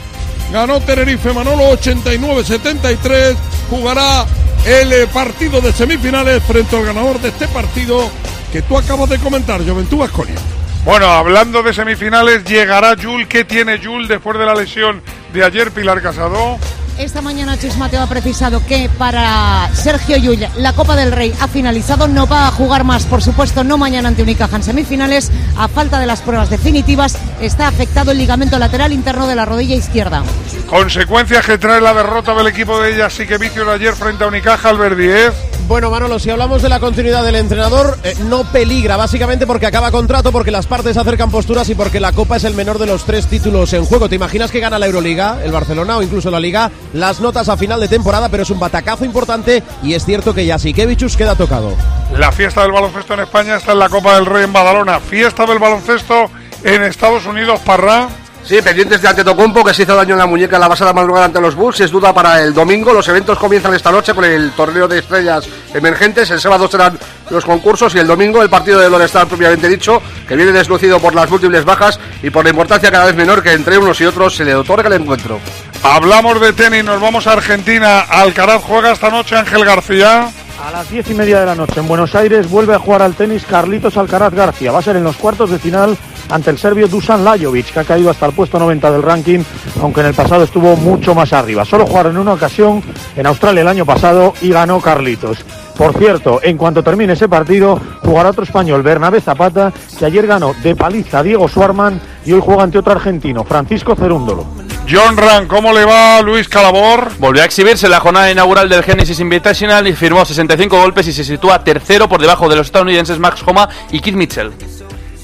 Ganó 0.51 0.81
Tenerife 0.81 1.31
Manolo 1.33 1.71
89-73. 1.73 3.35
Jugará 3.69 4.25
el 4.65 4.91
eh, 4.91 5.07
partido 5.13 5.61
de 5.61 5.71
semifinales 5.71 6.41
frente 6.41 6.75
al 6.75 6.85
ganador 6.85 7.19
de 7.19 7.29
este 7.29 7.47
partido 7.47 8.09
que 8.51 8.63
tú 8.63 8.75
acabas 8.75 9.07
de 9.11 9.19
comentar, 9.19 9.63
Juventud 9.63 9.97
Vasconia. 9.97 10.35
Bueno, 10.83 11.05
hablando 11.05 11.61
de 11.61 11.75
semifinales, 11.75 12.43
llegará 12.43 12.95
Jul. 12.99 13.27
¿Qué 13.27 13.45
tiene 13.45 13.77
Jul 13.77 14.07
después 14.07 14.39
de 14.39 14.47
la 14.47 14.55
lesión 14.55 15.03
de 15.31 15.43
ayer, 15.43 15.69
Pilar 15.69 16.01
Casado? 16.01 16.57
Esta 16.99 17.21
mañana 17.21 17.57
Chus 17.57 17.77
Mateo 17.77 18.01
ha 18.01 18.07
precisado 18.07 18.61
que 18.65 18.89
para 18.89 19.69
Sergio 19.73 20.17
Llull 20.17 20.45
la 20.57 20.73
Copa 20.73 20.97
del 20.97 21.13
Rey 21.13 21.33
ha 21.39 21.47
finalizado, 21.47 22.09
no 22.09 22.27
va 22.27 22.49
a 22.49 22.51
jugar 22.51 22.83
más, 22.83 23.05
por 23.05 23.21
supuesto, 23.21 23.63
no 23.63 23.77
mañana 23.77 24.09
ante 24.09 24.21
Unicaja 24.21 24.57
en 24.57 24.63
semifinales, 24.63 25.31
a 25.57 25.69
falta 25.69 25.97
de 26.01 26.05
las 26.05 26.21
pruebas 26.21 26.49
definitivas, 26.49 27.17
está 27.39 27.69
afectado 27.69 28.11
el 28.11 28.17
ligamento 28.17 28.59
lateral 28.59 28.91
interno 28.91 29.27
de 29.27 29.35
la 29.35 29.45
rodilla 29.45 29.75
izquierda. 29.75 30.23
Consecuencias 30.67 31.45
que 31.45 31.57
trae 31.57 31.79
la 31.79 31.93
derrota 31.93 32.35
del 32.35 32.47
equipo 32.47 32.81
de 32.81 32.93
ella, 32.93 33.09
sí 33.09 33.25
que 33.25 33.37
vicios 33.37 33.65
ayer 33.69 33.95
frente 33.95 34.25
a 34.25 34.27
Unicaja, 34.27 34.67
Albert 34.67 34.97
Diez. 34.97 35.33
Bueno, 35.69 35.91
Manolo, 35.91 36.17
si 36.17 36.31
hablamos 36.31 36.63
de 36.63 36.69
la 36.69 36.79
continuidad 36.79 37.23
del 37.23 37.35
entrenador, 37.35 37.99
eh, 38.03 38.15
no 38.27 38.43
peligra, 38.43 38.97
básicamente 38.97 39.45
porque 39.45 39.67
acaba 39.67 39.91
contrato, 39.91 40.31
porque 40.31 40.49
las 40.49 40.65
partes 40.65 40.97
acercan 40.97 41.29
posturas 41.29 41.69
y 41.69 41.75
porque 41.75 41.99
la 41.99 42.11
Copa 42.11 42.37
es 42.37 42.43
el 42.43 42.55
menor 42.55 42.79
de 42.79 42.87
los 42.87 43.05
tres 43.05 43.27
títulos 43.27 43.71
en 43.73 43.85
juego. 43.85 44.09
¿Te 44.09 44.15
imaginas 44.15 44.49
que 44.49 44.61
gana 44.61 44.79
la 44.79 44.87
Euroliga, 44.87 45.37
el 45.43 45.51
Barcelona 45.51 45.97
o 45.97 46.01
incluso 46.01 46.31
la 46.31 46.39
Liga? 46.39 46.71
Las 46.93 47.19
notas 47.19 47.49
a 47.49 47.57
final 47.57 47.79
de 47.79 47.87
temporada, 47.87 48.29
pero 48.29 48.43
es 48.43 48.49
un 48.49 48.59
batacazo 48.59 49.05
importante 49.05 49.63
y 49.83 49.93
es 49.93 50.05
cierto 50.05 50.33
que 50.33 50.47
Jasikevichus 50.47 51.15
queda 51.15 51.35
tocado. 51.35 51.75
La 52.17 52.31
fiesta 52.31 52.63
del 52.63 52.71
baloncesto 52.71 53.13
en 53.13 53.19
España 53.21 53.57
está 53.57 53.73
en 53.73 53.79
la 53.79 53.89
Copa 53.89 54.15
del 54.15 54.25
Rey 54.25 54.43
en 54.43 54.53
Badalona. 54.53 54.99
Fiesta 54.99 55.45
del 55.45 55.59
baloncesto 55.59 56.31
en 56.63 56.83
Estados 56.83 57.25
Unidos, 57.25 57.59
Parra. 57.61 58.07
Sí, 58.43 58.59
pendientes 58.63 59.01
de 59.01 59.07
Antetokounmpo, 59.07 59.63
que 59.63 59.73
se 59.73 59.83
hizo 59.83 59.95
daño 59.95 60.13
en 60.13 60.19
la 60.19 60.25
muñeca 60.25 60.55
en 60.55 60.61
la 60.61 60.69
pasada 60.69 60.93
madrugada 60.93 61.25
ante 61.25 61.39
los 61.39 61.53
Bulls. 61.53 61.81
Es 61.81 61.91
duda 61.91 62.13
para 62.13 62.41
el 62.41 62.53
domingo. 62.53 62.93
Los 62.93 63.07
eventos 63.07 63.37
comienzan 63.37 63.75
esta 63.75 63.91
noche 63.91 64.15
con 64.15 64.25
el 64.25 64.51
torneo 64.53 64.87
de 64.87 64.99
estrellas 64.99 65.47
emergentes. 65.73 66.31
El 66.31 66.39
sábado 66.39 66.67
serán 66.67 66.97
los 67.29 67.45
concursos 67.45 67.93
y 67.93 67.99
el 67.99 68.07
domingo 68.07 68.41
el 68.41 68.49
partido 68.49 68.79
de 68.79 68.89
Lorestar 68.89 69.27
propiamente 69.27 69.67
dicho, 69.67 70.01
que 70.27 70.35
viene 70.35 70.51
deslucido 70.51 70.99
por 70.99 71.13
las 71.13 71.29
múltiples 71.29 71.63
bajas 71.63 71.99
y 72.23 72.31
por 72.31 72.43
la 72.43 72.49
importancia 72.49 72.89
cada 72.89 73.05
vez 73.05 73.15
menor 73.15 73.43
que 73.43 73.51
entre 73.51 73.77
unos 73.77 74.01
y 74.01 74.05
otros 74.05 74.35
se 74.35 74.45
le 74.45 74.55
otorga 74.55 74.87
el 74.87 75.01
encuentro. 75.01 75.39
Hablamos 75.81 76.41
de 76.41 76.51
tenis, 76.51 76.83
nos 76.83 76.99
vamos 76.99 77.25
a 77.25 77.33
Argentina. 77.33 78.01
Alcaraz 78.01 78.61
juega 78.63 78.91
esta 78.91 79.09
noche 79.09 79.37
Ángel 79.37 79.63
García. 79.63 80.29
A 80.61 80.71
las 80.71 80.89
diez 80.89 81.09
y 81.09 81.13
media 81.13 81.39
de 81.39 81.45
la 81.45 81.55
noche 81.55 81.79
en 81.79 81.87
Buenos 81.87 82.15
Aires 82.15 82.49
vuelve 82.49 82.75
a 82.75 82.79
jugar 82.79 83.01
al 83.01 83.15
tenis 83.15 83.45
Carlitos 83.45 83.95
Alcaraz 83.95 84.33
García. 84.33 84.73
Va 84.73 84.79
a 84.79 84.83
ser 84.83 84.97
en 84.97 85.05
los 85.05 85.15
cuartos 85.15 85.49
de 85.49 85.57
final 85.57 85.97
ante 86.29 86.49
el 86.49 86.57
serbio 86.57 86.89
Dusan 86.89 87.23
Lajovic, 87.23 87.71
que 87.71 87.79
ha 87.79 87.85
caído 87.85 88.09
hasta 88.09 88.25
el 88.25 88.33
puesto 88.33 88.59
90 88.59 88.91
del 88.91 89.01
ranking, 89.01 89.39
aunque 89.81 90.01
en 90.01 90.07
el 90.07 90.13
pasado 90.13 90.43
estuvo 90.43 90.75
mucho 90.75 91.15
más 91.15 91.31
arriba. 91.31 91.63
Solo 91.63 91.85
jugaron 91.85 92.11
en 92.11 92.19
una 92.19 92.33
ocasión 92.33 92.83
en 93.15 93.25
Australia 93.25 93.61
el 93.61 93.67
año 93.69 93.85
pasado 93.85 94.33
y 94.41 94.49
ganó 94.49 94.81
Carlitos. 94.81 95.45
Por 95.77 95.97
cierto, 95.97 96.41
en 96.43 96.57
cuanto 96.57 96.83
termine 96.83 97.13
ese 97.13 97.29
partido, 97.29 97.79
jugará 98.03 98.31
otro 98.31 98.43
español, 98.43 98.83
Bernabé 98.83 99.21
Zapata, 99.21 99.71
que 99.97 100.05
ayer 100.05 100.27
ganó 100.27 100.53
de 100.61 100.75
paliza 100.75 101.19
a 101.19 101.23
Diego 101.23 101.47
Suarman 101.47 102.01
y 102.25 102.33
hoy 102.33 102.41
juega 102.43 102.63
ante 102.63 102.79
otro 102.79 102.91
argentino, 102.91 103.45
Francisco 103.45 103.95
Cerúndolo. 103.95 104.58
John 104.91 105.17
Ran, 105.17 105.47
¿cómo 105.47 105.71
le 105.71 105.85
va 105.85 106.19
Luis 106.21 106.49
Calabor? 106.49 107.11
Volvió 107.19 107.43
a 107.43 107.45
exhibirse 107.45 107.85
en 107.85 107.91
la 107.91 107.99
jornada 107.99 108.31
inaugural 108.31 108.67
del 108.67 108.83
Genesis 108.83 109.19
Invitational 109.19 109.87
y 109.87 109.93
firmó 109.93 110.25
65 110.25 110.79
golpes 110.79 111.07
y 111.07 111.13
se 111.13 111.23
sitúa 111.23 111.63
tercero 111.63 112.09
por 112.09 112.19
debajo 112.19 112.49
de 112.49 112.55
los 112.55 112.67
estadounidenses 112.67 113.19
Max 113.19 113.43
Homa 113.45 113.69
y 113.91 113.99
Keith 113.99 114.15
Mitchell. 114.15 114.51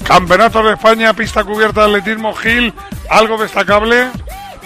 Campeonato 0.04 0.62
de 0.62 0.74
España, 0.74 1.12
pista 1.14 1.42
cubierta 1.42 1.80
de 1.80 1.96
atletismo 1.96 2.32
Gil, 2.34 2.72
algo 3.10 3.38
destacable. 3.38 4.08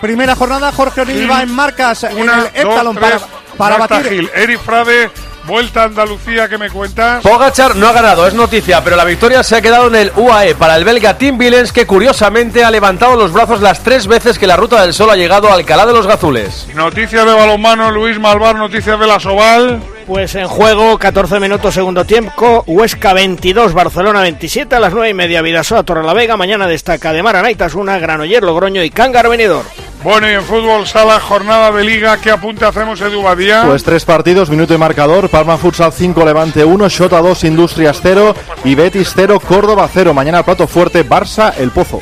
Primera 0.02 0.36
jornada, 0.36 0.70
Jorge 0.70 1.00
O'Neill 1.00 1.30
va 1.30 1.42
en 1.42 1.54
marcas 1.54 2.02
Una, 2.02 2.34
en 2.34 2.40
el 2.40 2.46
Eptalon 2.54 2.94
dos, 2.94 3.04
tres, 3.04 3.22
para, 3.56 3.78
batir. 3.78 4.06
Gil. 4.06 4.30
Eric 4.34 4.60
Frade, 4.60 5.10
vuelta 5.46 5.82
a 5.82 5.84
Andalucía, 5.84 6.48
¿qué 6.48 6.58
me 6.58 6.70
cuentas? 6.70 7.22
Pogachar 7.22 7.76
no 7.76 7.88
ha 7.88 7.92
ganado, 7.92 8.26
es 8.26 8.34
noticia, 8.34 8.82
pero 8.82 8.96
la 8.96 9.04
victoria 9.04 9.42
se 9.42 9.56
ha 9.56 9.62
quedado 9.62 9.88
en 9.88 9.96
el 9.96 10.12
UAE 10.16 10.54
para 10.54 10.76
el 10.76 10.84
belga 10.84 11.16
Tim 11.18 11.38
Villens, 11.38 11.72
que 11.72 11.86
curiosamente 11.86 12.64
ha 12.64 12.70
levantado 12.70 13.16
los 13.16 13.32
brazos 13.32 13.60
las 13.60 13.82
tres 13.82 14.06
veces 14.06 14.38
que 14.38 14.46
la 14.46 14.56
Ruta 14.56 14.80
del 14.82 14.94
Sol 14.94 15.10
ha 15.10 15.16
llegado 15.16 15.48
a 15.48 15.54
Alcalá 15.54 15.86
de 15.86 15.92
los 15.92 16.06
Gazules. 16.06 16.68
Noticias 16.74 17.24
de 17.24 17.32
balonmano, 17.32 17.90
Luis 17.90 18.18
Malvar, 18.18 18.56
noticias 18.56 18.98
de 18.98 19.06
la 19.06 19.20
Soval. 19.20 19.80
Pues 20.06 20.34
en 20.34 20.48
juego, 20.48 20.98
14 20.98 21.38
minutos 21.38 21.74
segundo 21.74 22.04
tiempo, 22.04 22.64
Huesca 22.66 23.12
22, 23.12 23.72
Barcelona 23.72 24.22
27, 24.22 24.74
a 24.74 24.80
las 24.80 24.92
9 24.92 25.10
y 25.10 25.14
media 25.14 25.40
Vidasoa, 25.40 25.84
Torrelavega, 25.84 26.36
mañana 26.36 26.66
destaca 26.66 27.12
de 27.12 27.22
Maranaitas, 27.22 27.74
una 27.74 27.98
Granoller, 27.98 28.42
Logroño 28.42 28.82
y 28.82 28.90
Cángar 28.90 29.28
Venidor. 29.28 29.64
Bueno, 30.02 30.30
y 30.30 30.32
en 30.32 30.42
fútbol 30.42 30.86
sala, 30.86 31.20
jornada 31.20 31.70
de 31.72 31.84
liga, 31.84 32.18
¿qué 32.18 32.30
apunte 32.30 32.64
hacemos, 32.64 32.98
Edu 33.02 33.20
Badía? 33.20 33.64
Pues 33.66 33.84
tres 33.84 34.06
partidos, 34.06 34.48
minuto 34.48 34.72
y 34.72 34.78
marcador. 34.78 35.28
Palma 35.28 35.58
Futsal 35.58 35.92
5, 35.92 36.24
Levante 36.24 36.64
1, 36.64 36.88
Shota 36.88 37.20
2, 37.20 37.44
Industrias 37.44 38.00
0 38.02 38.34
y 38.64 38.74
Betis 38.74 39.12
0, 39.14 39.38
Córdoba 39.46 39.86
0. 39.92 40.14
Mañana 40.14 40.42
plato 40.42 40.66
fuerte, 40.66 41.06
Barça, 41.06 41.52
El 41.58 41.70
Pozo. 41.70 42.00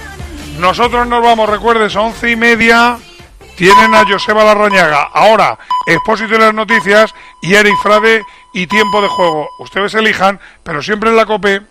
Nosotros 0.60 1.08
nos 1.08 1.20
vamos, 1.22 1.48
recuerdes, 1.48 1.96
once 1.96 2.30
y 2.30 2.36
media, 2.36 2.98
tienen 3.56 3.92
a 3.92 4.04
Joseba 4.08 4.44
Larrañaga, 4.44 5.02
ahora 5.12 5.58
Expósito 5.88 6.34
de 6.34 6.38
las 6.38 6.54
Noticias 6.54 7.12
y 7.42 7.54
Eric 7.54 7.74
Frade 7.82 8.22
y 8.54 8.68
Tiempo 8.68 9.02
de 9.02 9.08
Juego. 9.08 9.48
Ustedes 9.58 9.94
elijan, 9.94 10.38
pero 10.62 10.82
siempre 10.82 11.10
en 11.10 11.16
la 11.16 11.26
COPE. 11.26 11.62